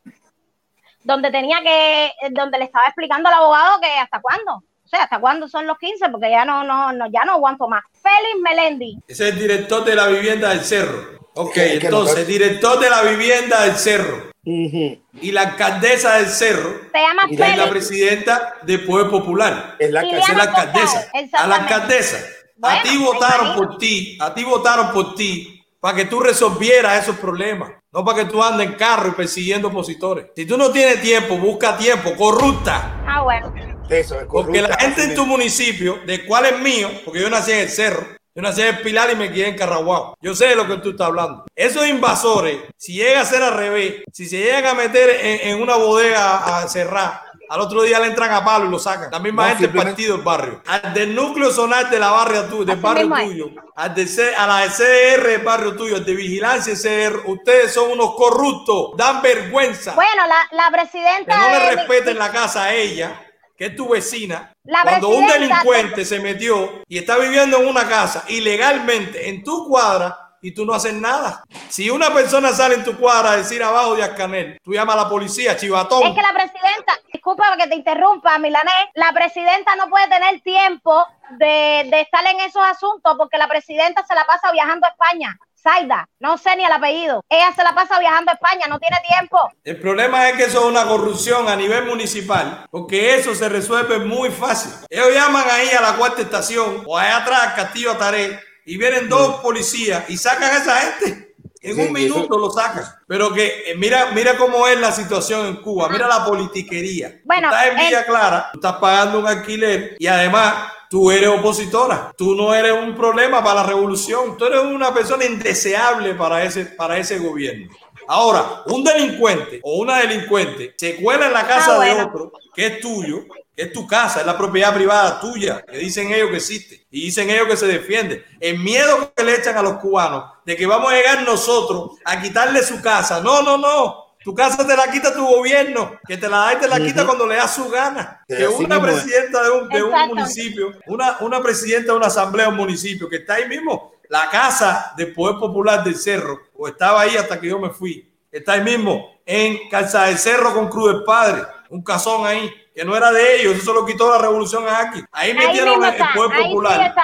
donde 1.08 1.30
tenía 1.30 1.62
que, 1.62 2.12
donde 2.32 2.58
le 2.58 2.64
estaba 2.66 2.84
explicando 2.84 3.30
al 3.30 3.36
abogado 3.36 3.80
que 3.80 3.88
hasta 3.88 4.20
cuándo. 4.20 4.56
O 4.56 4.88
sea, 4.88 5.04
¿hasta 5.04 5.18
cuándo 5.18 5.48
son 5.48 5.66
los 5.66 5.78
15? 5.78 6.10
Porque 6.10 6.30
ya 6.30 6.44
no, 6.44 6.64
no, 6.64 6.92
no, 6.92 7.06
ya 7.10 7.24
no 7.24 7.32
aguanto 7.32 7.66
más. 7.66 7.82
Félix 7.94 8.40
Melendi. 8.42 8.98
Ese 9.08 9.28
es 9.28 9.34
el 9.34 9.40
director 9.40 9.84
de 9.86 9.94
la 9.96 10.06
vivienda 10.08 10.50
del 10.50 10.60
Cerro. 10.60 11.18
Ok, 11.34 11.56
entonces, 11.56 12.26
director 12.26 12.78
de 12.78 12.90
la 12.90 13.02
vivienda 13.02 13.62
del 13.62 13.76
Cerro. 13.76 14.30
Y 14.44 15.32
la 15.32 15.42
alcaldesa 15.42 16.16
del 16.16 16.26
Cerro. 16.26 16.78
Se 16.92 17.00
llama 17.00 17.22
Félix. 17.22 17.48
Es 17.48 17.56
la 17.56 17.70
presidenta 17.70 18.54
del 18.62 18.84
Poder 18.84 19.08
Popular. 19.08 19.76
Es 19.78 19.90
la, 19.90 20.02
es 20.02 20.36
la 20.36 20.42
alcaldesa. 20.42 21.10
A 21.32 21.46
la 21.46 21.56
alcaldesa. 21.56 22.18
a 22.62 22.82
ti 22.82 22.98
votaron 22.98 23.56
por 23.56 23.78
ti. 23.78 24.18
A 24.20 24.34
ti 24.34 24.44
votaron 24.44 24.92
por 24.92 25.14
ti 25.14 25.64
para 25.80 25.96
que 25.96 26.04
tú 26.04 26.20
resolvieras 26.20 27.02
esos 27.02 27.16
problemas. 27.16 27.70
No 27.90 28.04
para 28.04 28.18
que 28.18 28.30
tú 28.30 28.42
andes 28.42 28.66
en 28.66 28.75
carro 28.75 29.09
y 29.09 29.12
persiguiendo 29.12 29.68
opositores. 29.68 30.26
Si 30.37 30.45
tú 30.45 30.59
no 30.59 30.71
tienes 30.71 31.00
tiempo, 31.00 31.38
busca 31.38 31.76
tiempo, 31.76 32.14
corrupta. 32.14 33.02
Ah, 33.07 33.23
bueno. 33.23 33.52
Eso 33.88 34.21
es 34.21 34.26
corrupta. 34.26 34.28
Porque 34.30 34.62
la 34.62 34.76
gente 34.76 35.04
en 35.04 35.14
tu 35.14 35.25
municipio, 35.25 36.00
de 36.07 36.26
cuál 36.26 36.47
es 36.47 36.61
mío, 36.61 36.90
porque 37.04 37.23
yo 37.23 37.30
nací 37.30 37.52
en 37.52 37.61
el 37.61 37.71
cerro, 37.71 38.07
yo 38.35 38.42
nací 38.42 38.61
en 38.61 38.68
el 38.68 38.83
Pilar 38.83 39.11
y 39.11 39.16
me 39.16 39.33
quedé 39.33 39.49
en 39.49 39.57
Carraguao. 39.57 40.14
Yo 40.21 40.35
sé 40.35 40.49
de 40.49 40.54
lo 40.57 40.68
que 40.68 40.76
tú 40.76 40.90
estás 40.90 41.07
hablando. 41.07 41.47
Esos 41.57 41.88
invasores, 41.88 42.59
si 42.76 42.92
llega 42.92 43.23
a 43.23 43.25
ser 43.25 43.42
al 43.42 43.57
revés, 43.57 44.02
si 44.12 44.26
se 44.26 44.38
llegan 44.38 44.66
a 44.66 44.75
meter 44.75 45.09
en, 45.23 45.61
una 45.61 45.76
bodega 45.76 46.59
a 46.59 46.68
cerrar 46.68 47.23
al 47.48 47.60
otro 47.60 47.82
día 47.82 47.98
le 48.00 48.06
entran 48.06 48.32
a 48.32 48.44
palo 48.44 48.66
y 48.66 48.70
lo 48.70 48.78
sacan. 48.78 49.10
La 49.10 49.18
misma 49.18 49.42
No, 49.42 49.48
gente 49.48 49.62
del 49.62 49.70
simplemente- 49.72 49.92
partido 49.92 50.16
del 50.16 50.24
barrio. 50.24 50.62
Al 50.66 50.94
del 50.94 51.14
núcleo 51.14 51.50
zonal 51.50 51.88
de 51.90 51.98
la 51.98 52.10
barria 52.10 52.48
tu- 52.48 52.64
del 52.64 52.76
barrio 52.76 53.08
tuyo, 53.08 53.46
al 53.76 53.94
de 53.94 54.06
C- 54.06 54.34
a 54.36 54.46
la 54.46 54.58
de 54.60 54.68
CR 54.70 55.28
del 55.30 55.42
barrio 55.42 55.76
tuyo, 55.76 55.96
al 55.96 56.04
de 56.04 56.14
vigilancia 56.14 56.74
CR, 56.74 57.22
ustedes 57.26 57.72
son 57.72 57.90
unos 57.92 58.14
corruptos, 58.14 58.90
dan 58.96 59.22
vergüenza. 59.22 59.94
Bueno, 59.94 60.26
la, 60.26 60.46
la 60.50 60.64
que 60.66 60.72
presidenta. 60.72 61.36
no 61.36 61.48
le 61.50 61.58
de- 61.64 61.76
respeten 61.76 62.18
la 62.18 62.30
casa 62.30 62.64
a 62.64 62.74
ella, 62.74 63.24
que 63.56 63.66
es 63.66 63.76
tu 63.76 63.88
vecina. 63.88 64.52
La 64.64 64.82
Cuando 64.82 65.08
un 65.08 65.26
delincuente 65.26 66.04
se 66.04 66.20
metió 66.20 66.82
y 66.86 66.98
está 66.98 67.16
viviendo 67.16 67.58
en 67.58 67.66
una 67.66 67.88
casa 67.88 68.24
ilegalmente 68.28 69.28
en 69.30 69.42
tu 69.42 69.66
cuadra 69.66 70.27
y 70.40 70.52
tú 70.54 70.64
no 70.64 70.75
haces 70.75 70.95
nada. 70.95 71.42
Si 71.68 71.90
una 71.90 72.12
persona 72.12 72.52
sale 72.52 72.76
en 72.76 72.85
tu 72.85 72.97
cuadra 72.97 73.33
a 73.33 73.37
decir 73.37 73.62
abajo 73.62 73.97
de 73.97 74.04
Ascanel, 74.04 74.59
tú 74.62 74.73
llamas 74.73 74.97
a 74.97 75.02
la 75.04 75.09
policía, 75.09 75.57
chivatón. 75.57 76.07
Es 76.07 76.14
que 76.14 76.23
la 76.23 76.33
presidenta, 76.33 76.92
disculpa 77.12 77.57
que 77.57 77.66
te 77.66 77.75
interrumpa, 77.75 78.38
Milanés, 78.38 78.88
la 78.95 79.12
presidenta 79.12 79.76
no 79.76 79.88
puede 79.88 80.09
tener 80.09 80.40
tiempo 80.40 81.04
de, 81.38 81.88
de 81.90 82.00
estar 82.00 82.26
en 82.26 82.40
esos 82.40 82.62
asuntos 82.62 83.14
porque 83.18 83.38
la 83.38 83.49
presidenta 83.49 84.04
se 84.07 84.14
la 84.14 84.25
pasa 84.25 84.52
viajando 84.52 84.87
a 84.87 84.90
España. 84.90 85.38
Zaida, 85.61 86.09
no 86.21 86.38
sé 86.38 86.54
ni 86.57 86.64
el 86.64 86.73
apellido. 86.73 87.25
Ella 87.28 87.52
se 87.54 87.64
la 87.64 87.75
pasa 87.75 87.99
viajando 87.99 88.30
a 88.30 88.35
España, 88.35 88.66
no 88.68 88.78
tiene 88.78 88.97
tiempo. 89.07 89.38
El 89.64 89.80
problema 89.80 90.28
es 90.28 90.37
que 90.37 90.45
eso 90.45 90.61
es 90.61 90.66
una 90.66 90.87
corrupción 90.87 91.49
a 91.49 91.57
nivel 91.57 91.85
municipal, 91.85 92.66
porque 92.71 93.16
eso 93.16 93.35
se 93.35 93.49
resuelve 93.49 93.99
muy 93.99 94.30
fácil. 94.30 94.73
Ellos 94.88 95.12
llaman 95.12 95.45
ahí 95.50 95.71
a 95.71 95.80
la 95.80 95.97
cuarta 95.97 96.23
estación 96.23 96.85
o 96.87 96.97
allá 96.97 97.18
atrás 97.18 97.42
al 97.42 97.54
Castillo 97.54 97.90
Ataré 97.92 98.47
y 98.68 98.76
vienen 98.76 99.08
dos 99.08 99.40
policías 99.40 100.04
y 100.08 100.16
sacan 100.16 100.50
a 100.54 100.58
esa 100.58 100.76
gente. 100.76 101.34
En 101.60 101.75
Sí, 101.75 101.80
un 101.80 101.96
eso- 101.96 102.14
minuto 102.14 102.38
lo 102.38 102.50
sacan. 102.50 102.84
Pero 103.08 103.32
que 103.34 103.46
eh, 103.66 103.75
mira, 103.76 104.12
mira 104.14 104.37
cómo 104.37 104.66
es 104.68 104.78
la 104.78 104.92
situación 104.92 105.46
en 105.46 105.56
Cuba, 105.56 105.88
mira 105.88 106.06
la 106.06 106.25
politiquería. 106.25 107.20
Bueno, 107.25 107.48
Tú 107.48 107.54
estás 107.56 107.72
en 107.72 107.78
el- 107.80 107.87
Villa 107.87 108.04
Clara, 108.06 108.48
tú 108.52 108.58
estás 108.60 108.76
pagando 108.80 109.18
un 109.18 109.26
alquiler 109.26 109.96
y 109.98 110.06
además 110.06 110.54
tú 110.88 111.10
eres 111.10 111.28
opositora. 111.28 112.12
Tú 112.16 112.34
no 112.37 112.54
eres 112.54 112.72
un 112.72 112.94
problema 112.94 113.42
para 113.42 113.62
la 113.62 113.66
revolución. 113.66 114.37
Tú 114.38 114.44
eres 114.46 114.60
una 114.62 114.94
persona 114.94 115.25
indeseable 115.25 116.14
para 116.14 116.44
ese, 116.44 116.64
para 116.66 116.96
ese 116.96 117.18
gobierno. 117.18 117.68
Ahora, 118.08 118.62
un 118.66 118.82
delincuente 118.82 119.60
o 119.62 119.78
una 119.78 119.98
delincuente 120.00 120.74
se 120.76 120.96
cuela 120.96 121.26
en 121.26 121.32
la 121.34 121.46
casa 121.46 121.76
Ah, 121.76 121.84
de 121.84 121.92
bueno. 121.94 122.06
otro 122.08 122.32
que 122.54 122.66
es 122.66 122.80
tuyo, 122.80 123.18
que 123.54 123.62
es 123.64 123.72
tu 123.72 123.86
casa, 123.86 124.20
es 124.20 124.26
la 124.26 124.36
propiedad 124.38 124.74
privada 124.74 125.20
tuya, 125.20 125.62
que 125.62 125.76
dicen 125.78 126.10
ellos 126.12 126.30
que 126.30 126.36
existe 126.38 126.86
y 126.90 127.02
dicen 127.06 127.28
ellos 127.30 127.46
que 127.48 127.56
se 127.56 127.66
defiende. 127.66 128.24
El 128.40 128.58
miedo 128.60 129.12
que 129.14 129.22
le 129.24 129.34
echan 129.36 129.56
a 129.58 129.62
los 129.62 129.74
cubanos 129.74 130.24
de 130.46 130.56
que 130.56 130.66
vamos 130.66 130.90
a 130.90 130.94
llegar 130.96 131.22
nosotros 131.24 131.92
a 132.04 132.20
quitarle 132.20 132.62
su 132.62 132.80
casa. 132.80 133.20
No, 133.20 133.42
no, 133.42 133.58
no. 133.58 134.06
Tu 134.24 134.34
casa 134.34 134.66
te 134.66 134.76
la 134.76 134.90
quita 134.90 135.14
tu 135.14 135.24
gobierno, 135.24 135.92
que 136.06 136.16
te 136.16 136.28
la 136.28 136.38
da 136.38 136.52
y 136.54 136.56
te 136.56 136.68
la 136.68 136.78
quita 136.80 137.06
cuando 137.06 137.26
le 137.26 137.36
da 137.36 137.46
su 137.46 137.68
gana. 137.68 138.24
Sí, 138.28 138.36
Que 138.36 138.48
una 138.48 138.80
presidenta 138.82 139.42
de 139.44 139.50
un, 139.50 139.68
de 139.68 139.82
un 139.82 139.92
municipio, 140.08 140.72
una, 140.86 141.16
una 141.20 141.40
presidenta 141.42 141.92
de 141.92 141.98
una 141.98 142.08
asamblea 142.08 142.46
de 142.46 142.50
un 142.52 142.56
municipio 142.58 143.08
que 143.08 143.16
está 143.16 143.34
ahí 143.34 143.48
mismo, 143.48 143.92
la 144.08 144.28
casa 144.28 144.92
del 144.96 145.12
Poder 145.14 145.38
Popular 145.38 145.84
del 145.84 145.96
Cerro, 145.96 146.40
o 146.58 146.68
estaba 146.68 147.00
ahí 147.02 147.16
hasta 147.16 147.40
que 147.40 147.48
yo 147.48 147.58
me 147.58 147.70
fui, 147.70 148.12
está 148.30 148.52
ahí 148.54 148.60
mismo, 148.62 149.10
en 149.24 149.68
Calza 149.70 150.04
del 150.06 150.18
Cerro 150.18 150.52
con 150.52 150.68
Cruz 150.68 150.92
del 150.92 151.04
Padre, 151.04 151.42
un 151.70 151.82
casón 151.82 152.26
ahí, 152.26 152.52
que 152.74 152.84
no 152.84 152.96
era 152.96 153.10
de 153.12 153.40
ellos, 153.40 153.56
eso 153.56 153.72
lo 153.72 153.86
quitó 153.86 154.10
la 154.10 154.18
revolución 154.18 154.64
aquí. 154.68 155.00
Ahí 155.12 155.34
metieron 155.34 155.82
el, 155.82 155.94
el 155.94 156.02
Poder 156.14 156.32
ahí 156.32 156.44
Popular. 156.44 156.94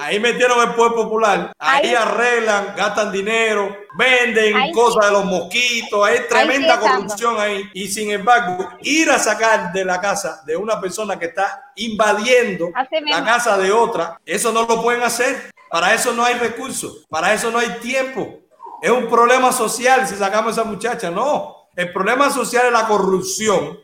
Ahí 0.00 0.20
metieron 0.20 0.60
el 0.68 0.74
Poder 0.74 0.92
Popular. 0.92 1.52
Ahí, 1.58 1.88
Ahí- 1.88 1.94
arreglan, 1.94 2.74
gastan 2.76 3.10
dinero, 3.10 3.74
venden 3.96 4.54
Ahí 4.56 4.72
cosas 4.72 5.06
de 5.06 5.12
los 5.12 5.24
mosquitos. 5.24 6.06
Hay 6.06 6.20
tremenda 6.28 6.78
corrupción 6.78 7.40
ahí. 7.40 7.68
Y 7.74 7.88
sin 7.88 8.10
embargo, 8.10 8.68
ir 8.82 9.10
a 9.10 9.18
sacar 9.18 9.72
de 9.72 9.84
la 9.84 10.00
casa 10.00 10.42
de 10.46 10.56
una 10.56 10.80
persona 10.80 11.18
que 11.18 11.26
está 11.26 11.72
invadiendo 11.74 12.70
Así 12.74 12.94
la 12.96 13.00
mismo. 13.00 13.24
casa 13.24 13.58
de 13.58 13.72
otra, 13.72 14.20
eso 14.24 14.52
no 14.52 14.62
lo 14.66 14.82
pueden 14.82 15.02
hacer. 15.02 15.50
Para 15.70 15.92
eso 15.94 16.12
no 16.12 16.24
hay 16.24 16.34
recursos. 16.34 17.04
Para 17.08 17.32
eso 17.32 17.50
no 17.50 17.58
hay 17.58 17.68
tiempo. 17.80 18.40
Es 18.82 18.90
un 18.90 19.08
problema 19.08 19.52
social 19.52 20.06
si 20.06 20.16
sacamos 20.16 20.56
a 20.56 20.60
esa 20.60 20.70
muchacha. 20.70 21.10
No. 21.10 21.68
El 21.74 21.92
problema 21.92 22.30
social 22.30 22.66
es 22.66 22.72
la 22.72 22.86
corrupción. 22.86 23.80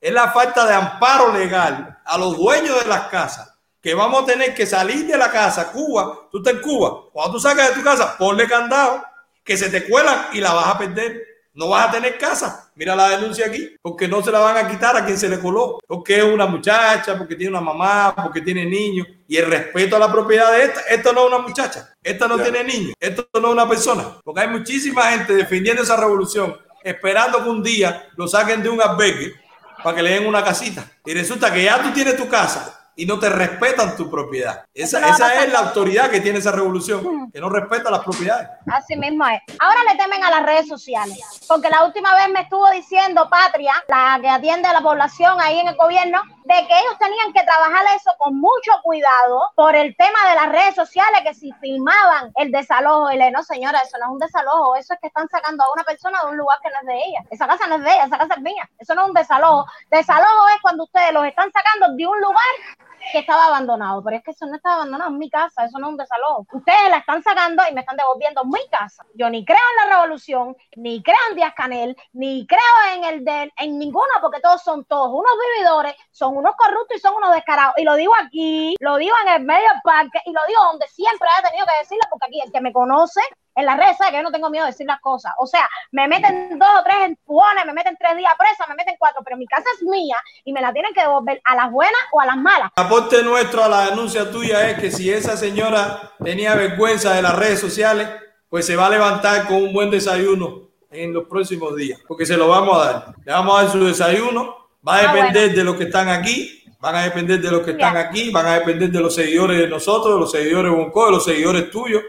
Es 0.00 0.12
la 0.12 0.30
falta 0.30 0.66
de 0.66 0.74
amparo 0.74 1.32
legal 1.32 1.98
a 2.04 2.18
los 2.18 2.36
dueños 2.36 2.82
de 2.82 2.88
las 2.88 3.08
casas 3.08 3.58
que 3.80 3.94
vamos 3.94 4.22
a 4.22 4.26
tener 4.26 4.54
que 4.54 4.66
salir 4.66 5.06
de 5.06 5.16
la 5.16 5.30
casa, 5.30 5.70
Cuba, 5.70 6.28
tú 6.30 6.38
estás 6.38 6.54
en 6.54 6.60
Cuba, 6.60 7.04
cuando 7.12 7.34
tú 7.34 7.40
sacas 7.40 7.68
de 7.68 7.74
tu 7.76 7.82
casa, 7.82 8.16
ponle 8.18 8.46
candado, 8.48 9.04
que 9.44 9.56
se 9.56 9.70
te 9.70 9.88
cuelan 9.88 10.26
y 10.32 10.40
la 10.40 10.52
vas 10.52 10.66
a 10.66 10.78
perder. 10.78 11.22
No 11.58 11.70
vas 11.70 11.88
a 11.88 11.90
tener 11.90 12.16
casa. 12.16 12.70
Mira 12.76 12.94
la 12.94 13.08
denuncia 13.08 13.46
aquí, 13.46 13.74
porque 13.82 14.06
no 14.06 14.22
se 14.22 14.30
la 14.30 14.38
van 14.38 14.56
a 14.56 14.68
quitar 14.68 14.96
a 14.96 15.04
quien 15.04 15.18
se 15.18 15.28
le 15.28 15.40
coló, 15.40 15.80
porque 15.88 16.18
es 16.18 16.22
una 16.22 16.46
muchacha, 16.46 17.18
porque 17.18 17.34
tiene 17.34 17.50
una 17.50 17.60
mamá, 17.60 18.14
porque 18.14 18.40
tiene 18.40 18.64
niños, 18.64 19.08
y 19.26 19.36
el 19.36 19.46
respeto 19.46 19.96
a 19.96 19.98
la 19.98 20.12
propiedad 20.12 20.52
de 20.52 20.66
esta, 20.66 20.82
esta 20.82 21.12
no 21.12 21.22
es 21.22 21.26
una 21.26 21.38
muchacha, 21.38 21.96
esta 22.00 22.28
no 22.28 22.38
tiene 22.38 22.62
niños, 22.62 22.94
esto 23.00 23.28
no 23.34 23.48
es 23.48 23.52
una 23.54 23.68
persona, 23.68 24.20
porque 24.22 24.42
hay 24.42 24.46
muchísima 24.46 25.10
gente 25.10 25.34
defendiendo 25.34 25.82
esa 25.82 25.96
revolución, 25.96 26.56
esperando 26.84 27.42
que 27.42 27.50
un 27.50 27.60
día 27.60 28.08
lo 28.14 28.28
saquen 28.28 28.62
de 28.62 28.68
un 28.68 28.80
albergue 28.80 29.34
para 29.82 29.96
que 29.96 30.02
le 30.04 30.10
den 30.10 30.28
una 30.28 30.44
casita. 30.44 30.88
Y 31.04 31.12
resulta 31.12 31.52
que 31.52 31.64
ya 31.64 31.82
tú 31.82 31.90
tienes 31.90 32.16
tu 32.16 32.28
casa 32.28 32.77
y 32.98 33.06
no 33.06 33.20
te 33.20 33.28
respetan 33.28 33.96
tu 33.96 34.10
propiedad. 34.10 34.64
Esa, 34.74 34.98
no 34.98 35.06
esa 35.06 35.44
es 35.44 35.52
la 35.52 35.60
autoridad 35.60 36.10
que 36.10 36.20
tiene 36.20 36.40
esa 36.40 36.50
revolución, 36.50 37.30
que 37.30 37.40
no 37.40 37.48
respeta 37.48 37.92
las 37.92 38.00
propiedades. 38.00 38.48
Así 38.72 38.96
mismo 38.96 39.24
es. 39.28 39.40
Ahora 39.60 39.80
le 39.88 39.96
temen 39.96 40.24
a 40.24 40.30
las 40.30 40.44
redes 40.44 40.66
sociales, 40.66 41.16
porque 41.46 41.70
la 41.70 41.84
última 41.84 42.12
vez 42.16 42.28
me 42.30 42.40
estuvo 42.40 42.68
diciendo 42.72 43.30
Patria, 43.30 43.72
la 43.86 44.18
que 44.20 44.28
atiende 44.28 44.66
a 44.66 44.72
la 44.72 44.80
población 44.80 45.40
ahí 45.40 45.60
en 45.60 45.68
el 45.68 45.76
gobierno, 45.76 46.20
de 46.42 46.54
que 46.66 46.76
ellos 46.76 46.98
tenían 46.98 47.32
que 47.32 47.44
trabajar 47.44 47.84
eso 47.94 48.10
con 48.18 48.40
mucho 48.40 48.72
cuidado 48.82 49.42
por 49.54 49.76
el 49.76 49.94
tema 49.96 50.18
de 50.30 50.34
las 50.34 50.48
redes 50.48 50.74
sociales, 50.74 51.20
que 51.22 51.34
si 51.34 51.52
filmaban 51.60 52.32
el 52.34 52.50
desalojo, 52.50 53.12
y 53.12 53.16
le 53.16 53.30
no 53.30 53.44
señora, 53.44 53.78
eso 53.78 53.96
no 53.98 54.06
es 54.06 54.12
un 54.12 54.18
desalojo, 54.18 54.74
eso 54.74 54.94
es 54.94 55.00
que 55.00 55.06
están 55.06 55.28
sacando 55.28 55.62
a 55.62 55.72
una 55.72 55.84
persona 55.84 56.18
de 56.24 56.30
un 56.30 56.36
lugar 56.36 56.58
que 56.64 56.70
no 56.70 56.80
es 56.80 56.86
de 56.86 56.96
ella. 56.96 57.20
Esa 57.30 57.46
casa 57.46 57.68
no 57.68 57.76
es 57.76 57.84
de 57.84 57.90
ella, 57.90 58.06
esa 58.06 58.18
casa 58.18 58.34
es 58.34 58.42
mía. 58.42 58.68
Eso 58.76 58.96
no 58.96 59.02
es 59.02 59.08
un 59.08 59.14
desalojo. 59.14 59.66
Desalojo 59.88 60.48
es 60.48 60.60
cuando 60.62 60.82
ustedes 60.82 61.12
los 61.12 61.24
están 61.26 61.52
sacando 61.52 61.94
de 61.94 62.06
un 62.06 62.20
lugar 62.20 62.87
que 63.12 63.18
estaba 63.18 63.46
abandonado, 63.46 64.02
pero 64.02 64.16
es 64.16 64.24
que 64.24 64.30
eso 64.32 64.46
no 64.46 64.56
estaba 64.56 64.76
abandonado, 64.76 65.10
es 65.10 65.16
mi 65.16 65.30
casa, 65.30 65.64
eso 65.64 65.78
no 65.78 65.86
es 65.86 65.92
un 65.92 65.96
desalojo. 65.96 66.46
Ustedes 66.52 66.90
la 66.90 66.98
están 66.98 67.22
sacando 67.22 67.62
y 67.68 67.74
me 67.74 67.80
están 67.80 67.96
devolviendo 67.96 68.44
mi 68.44 68.60
casa. 68.70 69.04
Yo 69.14 69.30
ni 69.30 69.44
creo 69.44 69.58
en 69.58 69.88
la 69.88 69.96
revolución, 69.96 70.56
ni 70.76 71.02
creo 71.02 71.16
en 71.30 71.36
Díaz 71.36 71.54
Canel, 71.56 71.96
ni 72.12 72.46
creo 72.46 72.60
en 72.94 73.04
el 73.04 73.24
de, 73.24 73.52
en 73.56 73.78
ninguno, 73.78 74.08
porque 74.20 74.40
todos 74.40 74.62
son 74.62 74.84
todos 74.84 75.08
unos 75.08 75.32
vividores, 75.56 75.94
son 76.10 76.36
unos 76.36 76.54
corruptos 76.56 76.96
y 76.96 77.00
son 77.00 77.14
unos 77.14 77.34
descarados. 77.34 77.74
Y 77.78 77.84
lo 77.84 77.94
digo 77.94 78.12
aquí, 78.22 78.76
lo 78.80 78.96
digo 78.96 79.14
en 79.24 79.34
el 79.34 79.44
medio 79.44 79.68
del 79.68 79.82
parque 79.82 80.20
y 80.24 80.32
lo 80.32 80.40
digo 80.46 80.62
donde 80.64 80.86
siempre 80.88 81.28
he 81.38 81.42
tenido 81.42 81.66
que 81.66 81.82
decirlo, 81.82 82.04
porque 82.10 82.26
aquí 82.26 82.40
el 82.44 82.52
que 82.52 82.60
me 82.60 82.72
conoce 82.72 83.20
en 83.58 83.66
las 83.66 83.76
redes 83.76 83.96
sabe 83.98 84.12
que 84.12 84.16
yo 84.18 84.22
no 84.22 84.30
tengo 84.30 84.50
miedo 84.50 84.64
de 84.64 84.70
decir 84.72 84.86
las 84.86 85.00
cosas. 85.00 85.32
O 85.38 85.46
sea, 85.46 85.68
me 85.92 86.06
meten 86.08 86.58
dos 86.58 86.68
o 86.80 86.82
tres 86.84 86.96
empujones, 87.06 87.66
me 87.66 87.72
meten 87.72 87.96
tres 87.98 88.16
días 88.16 88.32
presa, 88.38 88.64
me 88.68 88.74
meten 88.76 88.94
cuatro, 88.98 89.20
pero 89.24 89.36
mi 89.36 89.46
casa 89.46 89.64
es 89.76 89.82
mía 89.86 90.16
y 90.44 90.52
me 90.52 90.60
la 90.60 90.72
tienen 90.72 90.92
que 90.94 91.00
devolver 91.00 91.40
a 91.44 91.54
las 91.56 91.70
buenas 91.70 92.00
o 92.12 92.20
a 92.20 92.26
las 92.26 92.36
malas. 92.36 92.70
El 92.76 92.84
aporte 92.84 93.22
nuestro 93.22 93.64
a 93.64 93.68
la 93.68 93.90
denuncia 93.90 94.30
tuya 94.30 94.68
es 94.70 94.78
que 94.80 94.90
si 94.90 95.10
esa 95.12 95.36
señora 95.36 96.12
tenía 96.22 96.54
vergüenza 96.54 97.12
de 97.14 97.22
las 97.22 97.34
redes 97.36 97.60
sociales, 97.60 98.08
pues 98.48 98.64
se 98.64 98.76
va 98.76 98.86
a 98.86 98.90
levantar 98.90 99.46
con 99.46 99.56
un 99.56 99.72
buen 99.72 99.90
desayuno 99.90 100.68
en 100.90 101.12
los 101.12 101.24
próximos 101.28 101.76
días, 101.76 102.00
porque 102.08 102.24
se 102.24 102.36
lo 102.36 102.48
vamos 102.48 102.80
a 102.80 102.84
dar. 102.92 103.14
Le 103.24 103.32
vamos 103.32 103.58
a 103.58 103.62
dar 103.64 103.72
su 103.72 103.84
desayuno, 103.84 104.56
va 104.86 104.96
a 104.96 104.98
Ah, 104.98 105.02
depender 105.12 105.42
bueno. 105.48 105.56
de 105.56 105.64
los 105.64 105.76
que 105.76 105.84
están 105.84 106.08
aquí, 106.08 106.64
van 106.80 106.94
a 106.94 107.02
depender 107.02 107.40
de 107.40 107.50
los 107.50 107.62
que 107.62 107.72
están 107.72 107.96
aquí, 107.96 108.30
van 108.30 108.46
a 108.46 108.54
depender 108.60 108.88
de 108.90 109.00
los 109.00 109.14
seguidores 109.14 109.58
de 109.58 109.68
nosotros, 109.68 110.14
de 110.14 110.20
los 110.20 110.30
seguidores 110.30 110.70
de 110.72 110.78
Bonco, 110.78 111.06
de 111.06 111.10
los 111.10 111.24
seguidores 111.24 111.70
tuyos, 111.70 112.02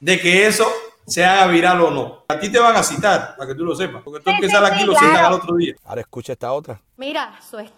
de 0.00 0.20
que 0.20 0.46
eso 0.46 0.70
se 1.08 1.24
haga 1.24 1.46
viral 1.46 1.80
o 1.80 1.90
no. 1.90 2.18
A 2.28 2.38
ti 2.38 2.50
te 2.50 2.58
van 2.58 2.76
a 2.76 2.82
citar, 2.82 3.34
para 3.36 3.48
que 3.48 3.54
tú 3.54 3.64
lo 3.64 3.74
sepas, 3.74 4.02
porque 4.02 4.20
tú 4.20 4.30
Sí, 4.30 4.36
que 4.40 4.48
sí, 4.48 4.56
aquí 4.56 4.84
lo 4.84 4.92
claro. 4.92 5.06
citan 5.08 5.24
al 5.24 5.32
otro 5.32 5.56
día. 5.56 5.74
Ahora 5.84 6.00
escucha 6.02 6.32
esta 6.32 6.52
otra. 6.52 6.80
Mira, 6.96 7.34
eso 7.38 7.58
es 7.58 7.70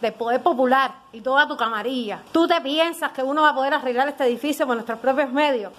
de 0.00 0.12
Poder 0.12 0.42
Popular 0.42 0.94
y 1.12 1.20
toda 1.20 1.48
tu 1.48 1.56
camarilla. 1.56 2.22
¿Tú 2.32 2.46
te 2.46 2.60
piensas 2.60 3.12
que 3.12 3.22
uno 3.22 3.42
va 3.42 3.50
a 3.50 3.54
poder 3.54 3.74
arreglar 3.74 4.08
este 4.08 4.24
edificio 4.24 4.66
por 4.66 4.76
nuestros 4.76 4.98
propios 4.98 5.32
medios? 5.32 5.72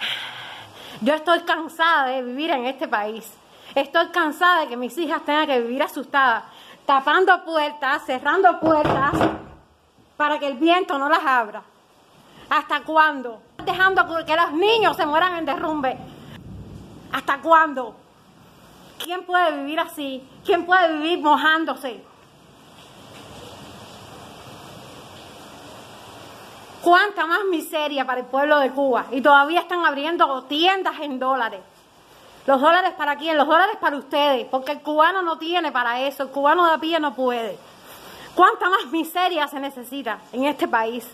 Yo 1.01 1.13
estoy 1.13 1.41
cansada 1.41 2.08
de 2.08 2.24
vivir 2.24 2.50
en 2.51 2.65
este 2.65 2.88
país. 2.88 3.32
Estoy 3.75 4.08
cansada 4.08 4.62
de 4.62 4.67
que 4.67 4.77
mis 4.77 4.98
hijas 4.98 5.24
tengan 5.25 5.46
que 5.48 5.60
vivir 5.62 5.84
asustadas, 5.84 6.44
tapando 6.86 7.44
puertas, 7.44 8.03
cerrando 8.05 8.60
puertas, 8.60 9.13
para 10.17 10.39
que 10.39 10.48
el 10.48 10.55
viento 10.55 10.98
no 10.98 11.10
las 11.10 11.24
abra. 11.25 11.62
¿Hasta 12.50 12.82
cuándo? 12.82 13.41
Dejando 13.65 14.05
que 14.25 14.36
los 14.36 14.53
niños 14.53 14.96
se 14.96 15.05
mueran 15.05 15.36
en 15.38 15.46
derrumbe. 15.46 15.98
¿Hasta 17.15 17.39
cuándo? 17.39 17.95
¿Quién 19.01 19.25
puede 19.25 19.60
vivir 19.60 19.79
así? 19.79 20.22
¿Quién 20.43 20.65
puede 20.65 20.98
vivir 20.98 21.22
mojándose? 21.22 22.03
¿Cuánta 26.81 27.25
más 27.25 27.45
miseria 27.50 28.03
para 28.03 28.19
el 28.19 28.25
pueblo 28.25 28.60
de 28.60 28.69
Cuba? 28.72 29.05
Y 29.12 29.22
todavía 29.22 29.62
están 29.62 29.86
abriendo 29.86 30.43
tiendas 30.43 31.00
en 31.00 31.17
dólares. 31.17 31.62
¿Los 32.45 32.60
dólares 32.60 32.91
para 32.98 33.15
quién? 33.15 33.38
Los 33.38 33.48
dólares 33.48 33.77
para 33.79 33.95
ustedes, 33.95 34.45
porque 34.48 34.74
el 34.74 34.81
cubano 34.81 35.22
no 35.22 35.38
tiene 35.38 35.72
para 35.72 36.01
eso, 36.01 36.24
el 36.24 36.29
cubano 36.29 36.65
de 36.65 36.74
a 36.74 36.77
pie 36.79 37.00
no 37.00 37.15
puede. 37.15 37.57
¿Cuánta 38.36 38.69
más 38.69 38.88
miseria 38.88 39.48
se 39.48 39.62
necesita 39.62 40.19
en 40.34 40.43
este 40.43 40.67
país? 40.67 41.07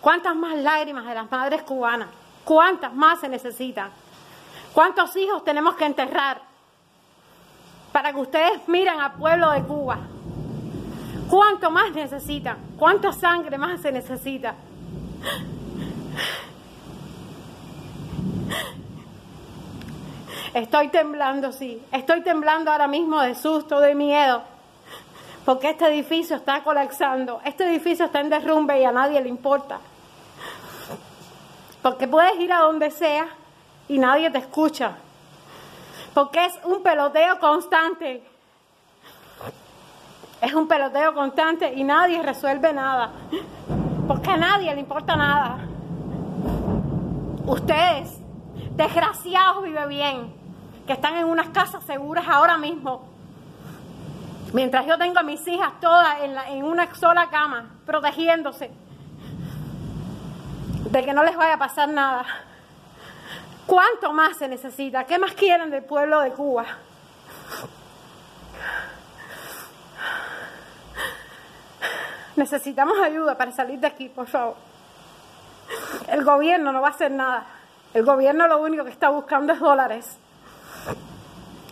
¿Cuántas 0.00 0.34
más 0.34 0.56
lágrimas 0.56 1.04
de 1.04 1.14
las 1.14 1.30
madres 1.30 1.62
cubanas? 1.62 2.08
¿Cuántas 2.48 2.94
más 2.94 3.20
se 3.20 3.28
necesitan? 3.28 3.90
¿Cuántos 4.72 5.14
hijos 5.16 5.44
tenemos 5.44 5.74
que 5.74 5.84
enterrar 5.84 6.40
para 7.92 8.10
que 8.10 8.20
ustedes 8.20 8.66
miren 8.68 8.98
al 8.98 9.12
pueblo 9.12 9.50
de 9.50 9.62
Cuba? 9.64 9.98
¿Cuánto 11.28 11.70
más 11.70 11.92
necesitan? 11.92 12.56
¿Cuánta 12.78 13.12
sangre 13.12 13.58
más 13.58 13.82
se 13.82 13.92
necesita? 13.92 14.54
Estoy 20.54 20.88
temblando, 20.88 21.52
sí. 21.52 21.82
Estoy 21.92 22.22
temblando 22.22 22.72
ahora 22.72 22.88
mismo 22.88 23.20
de 23.20 23.34
susto, 23.34 23.78
de 23.78 23.94
miedo. 23.94 24.42
Porque 25.44 25.68
este 25.68 25.86
edificio 25.88 26.36
está 26.36 26.64
colapsando. 26.64 27.42
Este 27.44 27.68
edificio 27.68 28.06
está 28.06 28.20
en 28.20 28.30
derrumbe 28.30 28.80
y 28.80 28.84
a 28.84 28.90
nadie 28.90 29.20
le 29.20 29.28
importa. 29.28 29.80
Porque 31.88 32.06
puedes 32.06 32.38
ir 32.38 32.52
a 32.52 32.58
donde 32.58 32.90
sea 32.90 33.28
y 33.88 33.98
nadie 33.98 34.30
te 34.30 34.36
escucha. 34.36 34.98
Porque 36.12 36.44
es 36.44 36.52
un 36.64 36.82
peloteo 36.82 37.40
constante. 37.40 38.22
Es 40.42 40.52
un 40.52 40.68
peloteo 40.68 41.14
constante 41.14 41.72
y 41.74 41.84
nadie 41.84 42.22
resuelve 42.22 42.74
nada. 42.74 43.12
Porque 44.06 44.30
a 44.30 44.36
nadie 44.36 44.74
le 44.74 44.82
importa 44.82 45.16
nada. 45.16 45.60
Ustedes, 47.46 48.20
desgraciados, 48.72 49.64
vive 49.64 49.86
bien, 49.86 50.34
que 50.86 50.92
están 50.92 51.16
en 51.16 51.24
unas 51.24 51.48
casas 51.48 51.82
seguras 51.84 52.26
ahora 52.28 52.58
mismo. 52.58 53.08
Mientras 54.52 54.84
yo 54.84 54.98
tengo 54.98 55.20
a 55.20 55.22
mis 55.22 55.48
hijas 55.48 55.72
todas 55.80 56.20
en, 56.20 56.36
en 56.54 56.64
una 56.64 56.94
sola 56.94 57.30
cama, 57.30 57.78
protegiéndose 57.86 58.70
de 60.90 61.04
que 61.04 61.12
no 61.12 61.22
les 61.22 61.36
vaya 61.36 61.54
a 61.54 61.58
pasar 61.58 61.88
nada. 61.88 62.24
¿Cuánto 63.66 64.12
más 64.12 64.38
se 64.38 64.48
necesita? 64.48 65.04
¿Qué 65.04 65.18
más 65.18 65.34
quieren 65.34 65.70
del 65.70 65.84
pueblo 65.84 66.20
de 66.20 66.30
Cuba? 66.30 66.64
Necesitamos 72.36 72.98
ayuda 73.00 73.36
para 73.36 73.52
salir 73.52 73.78
de 73.80 73.86
aquí, 73.86 74.08
por 74.08 74.26
favor. 74.26 74.56
El 76.08 76.24
gobierno 76.24 76.72
no 76.72 76.80
va 76.80 76.88
a 76.88 76.92
hacer 76.92 77.10
nada. 77.10 77.44
El 77.92 78.04
gobierno 78.04 78.46
lo 78.46 78.58
único 78.62 78.84
que 78.84 78.90
está 78.90 79.10
buscando 79.10 79.52
es 79.52 79.60
dólares 79.60 80.18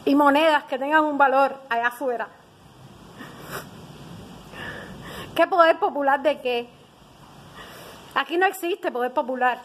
y 0.05 0.15
monedas 0.15 0.65
que 0.65 0.79
tengan 0.79 1.05
un 1.05 1.17
valor 1.17 1.57
allá 1.71 1.89
afuera. 1.89 2.29
¿Qué 5.35 5.47
poder 5.47 5.79
popular 5.79 6.21
de 6.21 6.41
qué? 6.41 6.69
Aquí 8.17 8.39
no 8.39 8.47
existe 8.47 8.91
poder 8.91 9.13
popular. 9.13 9.59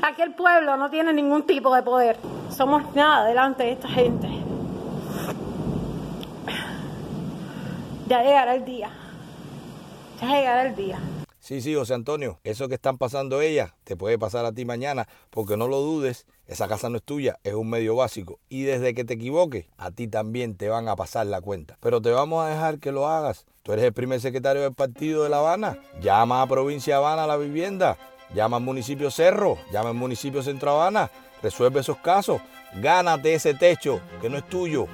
Aquí 0.00 0.22
el 0.22 0.32
pueblo 0.32 0.76
no 0.76 0.88
tiene 0.90 1.12
ningún 1.12 1.42
tipo 1.42 1.74
de 1.74 1.82
poder. 1.82 2.16
Somos 2.50 2.94
nada 2.94 3.26
delante 3.26 3.64
de 3.64 3.72
esta 3.72 3.88
gente. 3.88 4.28
Ya 8.06 8.22
llegará 8.22 8.54
el 8.54 8.64
día. 8.64 8.90
Ya 10.20 10.28
llegará 10.28 10.62
el 10.66 10.76
día. 10.76 10.98
Sí, 11.50 11.60
sí, 11.60 11.74
José 11.74 11.94
Antonio, 11.94 12.38
eso 12.44 12.68
que 12.68 12.76
están 12.76 12.96
pasando 12.96 13.40
ellas 13.40 13.72
te 13.82 13.96
puede 13.96 14.20
pasar 14.20 14.44
a 14.44 14.52
ti 14.52 14.64
mañana, 14.64 15.08
porque 15.30 15.56
no 15.56 15.66
lo 15.66 15.80
dudes, 15.80 16.24
esa 16.46 16.68
casa 16.68 16.90
no 16.90 16.98
es 16.98 17.02
tuya, 17.02 17.40
es 17.42 17.54
un 17.54 17.68
medio 17.68 17.96
básico. 17.96 18.38
Y 18.48 18.62
desde 18.62 18.94
que 18.94 19.04
te 19.04 19.14
equivoques, 19.14 19.66
a 19.76 19.90
ti 19.90 20.06
también 20.06 20.54
te 20.54 20.68
van 20.68 20.86
a 20.86 20.94
pasar 20.94 21.26
la 21.26 21.40
cuenta. 21.40 21.76
Pero 21.80 22.00
te 22.00 22.12
vamos 22.12 22.44
a 22.44 22.50
dejar 22.50 22.78
que 22.78 22.92
lo 22.92 23.08
hagas. 23.08 23.46
Tú 23.64 23.72
eres 23.72 23.84
el 23.84 23.92
primer 23.92 24.20
secretario 24.20 24.62
del 24.62 24.74
partido 24.74 25.24
de 25.24 25.28
La 25.28 25.38
Habana. 25.38 25.80
Llama 26.00 26.40
a 26.40 26.46
Provincia 26.46 26.98
Habana 26.98 27.24
a 27.24 27.26
la 27.26 27.36
vivienda. 27.36 27.98
Llama 28.32 28.58
al 28.58 28.62
municipio 28.62 29.10
Cerro. 29.10 29.58
Llama 29.72 29.88
al 29.88 29.96
municipio 29.96 30.44
Centro 30.44 30.70
Habana. 30.70 31.10
Resuelve 31.42 31.80
esos 31.80 31.96
casos. 31.96 32.40
Gánate 32.80 33.34
ese 33.34 33.54
techo 33.54 34.00
que 34.20 34.30
no 34.30 34.36
es 34.38 34.48
tuyo. 34.48 34.86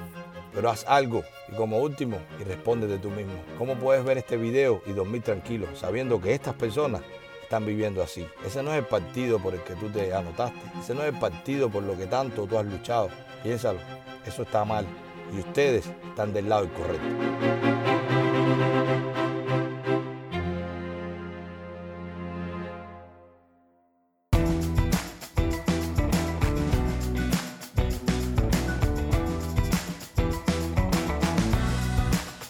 Pero 0.57 0.71
haz 0.71 0.85
algo. 0.87 1.23
Y 1.49 1.55
como 1.55 1.77
último, 1.77 2.17
y 2.41 2.43
respóndete 2.43 2.97
tú 2.97 3.11
mismo. 3.11 3.33
¿Cómo 3.59 3.75
puedes 3.75 4.03
ver 4.03 4.17
este 4.17 4.37
video 4.37 4.81
y 4.87 4.91
dormir 4.91 5.21
tranquilo 5.21 5.67
sabiendo 5.75 6.19
que 6.19 6.33
estas 6.33 6.55
personas 6.55 7.03
están 7.43 7.63
viviendo 7.63 8.01
así? 8.01 8.27
Ese 8.43 8.63
no 8.63 8.71
es 8.71 8.79
el 8.79 8.85
partido 8.85 9.37
por 9.37 9.53
el 9.53 9.61
que 9.61 9.75
tú 9.75 9.87
te 9.89 10.15
anotaste. 10.15 10.57
Ese 10.81 10.95
no 10.95 11.03
es 11.03 11.13
el 11.13 11.19
partido 11.19 11.69
por 11.69 11.83
lo 11.83 11.95
que 11.95 12.07
tanto 12.07 12.47
tú 12.47 12.57
has 12.57 12.65
luchado. 12.65 13.09
Piénsalo. 13.43 13.77
Eso 14.25 14.41
está 14.41 14.65
mal. 14.65 14.87
Y 15.31 15.41
ustedes 15.41 15.91
están 16.09 16.33
del 16.33 16.49
lado 16.49 16.63
incorrecto. 16.63 17.56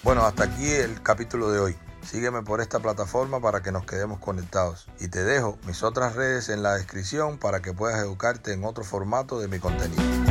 Bueno, 0.07 0.25
hasta 0.25 0.45
aquí 0.45 0.71
el 0.71 1.03
capítulo 1.03 1.51
de 1.51 1.59
hoy. 1.59 1.75
Sígueme 2.01 2.41
por 2.41 2.61
esta 2.61 2.79
plataforma 2.79 3.41
para 3.41 3.61
que 3.61 3.73
nos 3.73 3.85
quedemos 3.85 4.19
conectados. 4.19 4.87
Y 5.01 5.09
te 5.09 5.25
dejo 5.25 5.57
mis 5.67 5.83
otras 5.83 6.15
redes 6.15 6.47
en 6.47 6.63
la 6.63 6.75
descripción 6.75 7.37
para 7.37 7.61
que 7.61 7.73
puedas 7.73 7.99
educarte 7.99 8.53
en 8.53 8.63
otro 8.63 8.85
formato 8.85 9.37
de 9.37 9.49
mi 9.49 9.59
contenido. 9.59 10.26